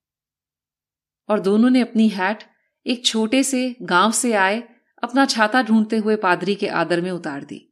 और 1.30 1.40
दोनों 1.40 1.70
ने 1.70 1.82
अपनी 1.82 2.10
हैट 2.10 2.44
एक 2.88 3.06
छोटे 3.06 3.44
से 3.44 3.76
गाँव 3.82 4.12
से 4.12 4.34
आए, 4.34 4.70
अपना 5.04 5.26
छाता 5.26 5.64
ढूंढते 5.64 5.98
हुए 5.98 6.16
पादरी 6.16 6.56
के 6.56 6.68
आदर 6.68 7.02
में 7.02 7.12
उतार 7.12 7.44
दी। 7.44 7.67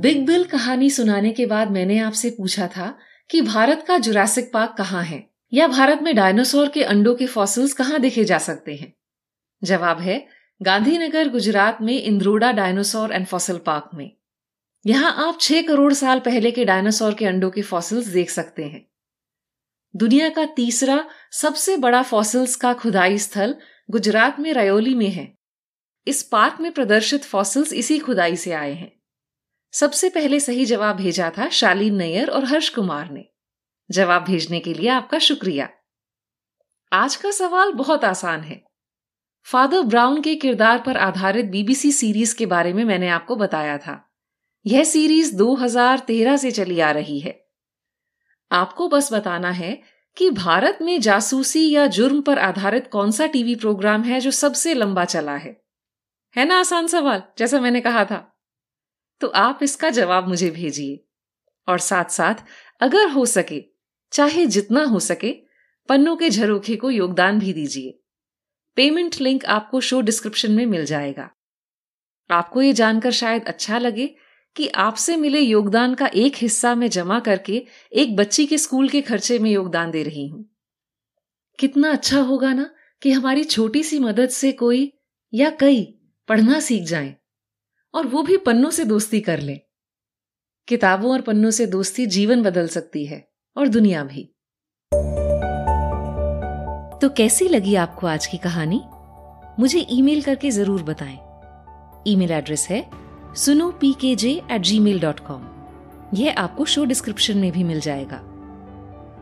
बिग 0.00 0.26
बिल 0.26 0.44
कहानी 0.44 0.90
सुनाने 0.90 1.32
के 1.32 1.46
बाद 1.46 1.70
मैंने 1.70 1.98
आपसे 1.98 2.30
पूछा 2.30 2.66
था 2.66 2.98
कि 3.30 3.40
भारत 3.40 3.84
का 3.88 3.98
जुरासिक 3.98 4.52
पार्क 4.52 4.74
कहाँ 4.78 5.02
है? 5.02 5.30
या 5.52 5.68
भारत 5.68 5.98
में 6.02 6.16
डायनासोर 6.16 6.68
के 6.68 6.84
अंडों 6.84 7.14
के 7.14 7.26
फॉसिल्स 7.26 7.72
कहाँ 7.72 8.00
देखे 8.00 8.24
जा 8.24 8.38
सकते 8.38 8.74
हैं? 8.74 8.94
जवाब 9.64 10.00
है, 10.00 10.26
गांधीनगर, 10.62 11.28
गुजरात 11.28 11.78
में 11.82 12.02
Indroda 12.02 12.52
dinosaur 12.52 13.12
and 13.12 13.26
fossil 13.26 13.58
park 13.58 13.90
में। 13.94 14.12
यहाँ 14.86 15.28
आप 15.28 15.38
छह 15.40 15.62
करोड़ 15.62 15.92
साल 15.92 16.20
पहले 16.20 16.50
के 16.50 16.64
डायनासोर 16.64 17.14
के 17.14 17.26
अंडों 17.26 17.50
के 17.50 17.62
फॉसिल्स 17.62 18.06
देख 18.06 18.30
सकते 18.30 18.64
हैं। 18.64 18.86
दुनिया 19.96 20.28
का 20.28 20.44
तीसरा 20.44 21.04
सबसे 21.32 21.76
बड़ा 21.76 22.02
फॉसिल्स 22.02 22.56
का 22.56 22.72
खुदाई 22.72 23.18
स्थल 23.18 23.54
गुजरात 23.90 24.40
में 24.40 24.52
रयोली 24.52 24.94
में 24.94 25.10
है। 25.10 25.34
इस 26.06 26.22
पार्क 26.22 26.56
में 26.60 26.72
प्रदर्शित 26.72 27.24
फॉसिल्स 27.24 27.72
इसी 27.72 27.98
खुदाई 27.98 28.36
से 28.36 28.52
आए 28.52 28.72
हैं। 28.72 28.99
सबसे 29.72 30.10
पहले 30.10 30.40
सही 30.40 30.64
जवाब 30.64 30.96
भेजा 30.96 31.32
था 31.38 31.48
शालीन 31.48 31.94
नैयर 31.94 32.30
और 32.30 32.44
हर्ष 32.44 32.68
कुमार 32.68 33.10
ने। 33.10 33.24
जवाब 33.90 34.24
भेजने 34.24 34.60
के 34.60 34.74
लिए 34.74 34.88
आपका 34.88 35.18
शुक्रिया। 35.18 35.68
आज 36.92 37.16
का 37.16 37.30
सवाल 37.30 37.72
बहुत 37.72 38.04
आसान 38.04 38.40
है। 38.40 38.64
फादर 39.44 39.80
ब्राउन 39.80 40.22
के 40.22 40.34
किरदार 40.34 40.82
पर 40.86 40.96
आधारित 40.96 41.46
बीबीसी 41.46 41.92
सीरीज़ 41.92 42.36
के 42.36 42.46
बारे 42.46 42.72
में 42.72 42.84
मैंने 42.84 43.08
आपको 43.08 43.36
बताया 43.36 43.78
था। 43.78 44.14
यह 44.66 44.84
सीरीज़ 44.84 45.36
2013 45.36 46.36
से 46.36 46.50
चली 46.50 46.80
आ 46.80 46.90
रही 46.90 47.20
है। 47.20 47.48
आपको 48.52 48.88
बस 48.88 49.12
बताना 49.12 49.50
है 49.50 49.82
कि 50.16 50.30
भारत 50.30 50.78
में 50.82 51.00
जासूसी 51.00 51.70
या 51.70 51.86
जुर्म 51.86 52.22
पर 52.22 52.38
आधारित 52.38 52.88
कौन 52.92 53.10
सा 53.10 53.26
टीवी 53.26 53.56
प्रोग्राम 53.56 54.02
है 54.02 54.20
जो 54.20 54.30
सबसे 54.30 54.74
लंबा 54.74 55.04
चला 55.04 55.36
है। 55.36 55.64
है 56.36 56.44
ना 56.44 56.60
आसान 56.60 56.86
सवाल? 56.86 57.22
जैसा 57.38 57.60
मैंने 57.60 57.80
कहा 57.80 58.04
था। 58.04 58.29
तो 59.20 59.26
आप 59.26 59.58
इसका 59.62 59.90
जवाब 59.90 60.28
मुझे 60.28 60.50
भेजिए। 60.50 61.04
और 61.68 61.78
साथ 61.78 62.04
साथ 62.04 62.34
अगर 62.80 63.08
हो 63.08 63.26
सके, 63.26 63.64
चाहे 64.12 64.46
जितना 64.46 64.84
हो 64.84 65.00
सके, 65.00 65.32
पन्नों 65.88 66.16
के 66.16 66.30
झरोखे 66.30 66.76
को 66.76 66.90
योगदान 66.90 67.38
भी 67.38 67.52
दीजिए। 67.52 68.00
पेमेंट 68.76 69.20
लिंक 69.20 69.44
आपको 69.44 69.80
शो 69.80 70.00
डिस्क्रिप्शन 70.00 70.52
में 70.52 70.66
मिल 70.66 70.84
जाएगा। 70.84 71.30
आपको 72.30 72.62
ये 72.62 72.72
जानकर 72.72 73.10
शायद 73.10 73.44
अच्छा 73.44 73.78
लगे 73.78 74.14
कि 74.56 74.68
आपसे 74.68 75.16
मिले 75.16 75.40
योगदान 75.40 75.94
का 75.94 76.06
एक 76.06 76.32
हिस्सा 76.36 76.74
मैं 76.74 76.90
जमा 76.90 77.20
करके 77.20 77.66
एक 77.92 78.16
बच्ची 78.16 78.46
के 78.46 78.58
स्कूल 78.58 78.88
के 78.88 79.00
खर्चे 79.00 79.38
में 79.38 79.50
योगदान 79.50 79.90
दे 79.90 80.02
रही 80.02 80.28
हूँ। 80.28 80.56
कितना 81.58 81.90
अच्छा 81.90 82.20
होगा 82.20 82.52
ना 82.52 82.70
कि 83.02 83.12
हमारी 83.12 83.44
छोटी 83.44 83.82
सी 83.82 83.98
मदद 83.98 84.28
से 84.28 84.52
कोई 84.52 84.92
या 85.34 85.50
कई 85.50 85.98
पढ़ना 86.28 86.60
सीख 86.60 86.82
जाएँ। 86.82 87.19
और 87.94 88.06
वो 88.06 88.22
भी 88.22 88.36
पन्नों 88.36 88.70
से 88.70 88.84
दोस्ती 88.84 89.20
कर 89.20 89.40
लें। 89.40 89.60
किताबों 90.68 91.12
और 91.12 91.20
पन्नों 91.20 91.50
से 91.50 91.66
दोस्ती 91.66 92.06
जीवन 92.06 92.42
बदल 92.42 92.68
सकती 92.68 93.04
है, 93.06 93.26
और 93.56 93.68
दुनिया 93.68 94.04
भी। 94.04 94.22
तो 97.00 97.08
कैसी 97.08 97.48
लगी 97.48 97.74
आपको 97.74 98.06
आज 98.06 98.26
की 98.26 98.38
कहानी? 98.38 98.80
मुझे 99.58 99.86
ईमेल 99.90 100.22
करके 100.22 100.50
ज़रूर 100.50 100.82
बताएँ। 100.82 101.18
ईमेल 102.06 102.30
एड्रेस 102.30 102.66
है 102.70 102.84
सुनो 103.36 103.70
P 103.70 103.92
K 103.92 104.14
J 104.16 104.30
at 104.52 104.60
Gmail 104.78 105.00
dot 105.00 105.20
com 105.20 105.46
यह 106.14 106.34
आपको 106.38 106.64
शो 106.64 106.84
डिस्क्रिप्शन 106.84 107.38
में 107.38 107.50
भी 107.52 107.64
मिल 107.64 107.80
जाएगा। 107.80 108.20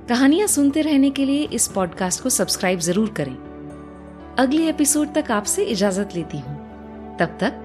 कहानियाँ 0.08 0.46
सुनते 0.46 0.80
रहने 0.80 1.10
के 1.10 1.24
लिए 1.24 1.44
इस 1.44 1.66
पॉडकास्ट 1.68 2.22
को 2.22 2.30
सब्सक्राइब 2.30 2.78
ज़रूर 2.78 3.10
करें। 3.10 3.36
अगले 4.38 4.68
एपिसोड 4.68 5.12
तक 5.14 5.30
आपसे 5.30 5.64
इजाज़त 5.64 6.14
लेती 6.14 6.38
हूँ। 6.38 6.56
तब 7.16 7.36
तक 7.40 7.64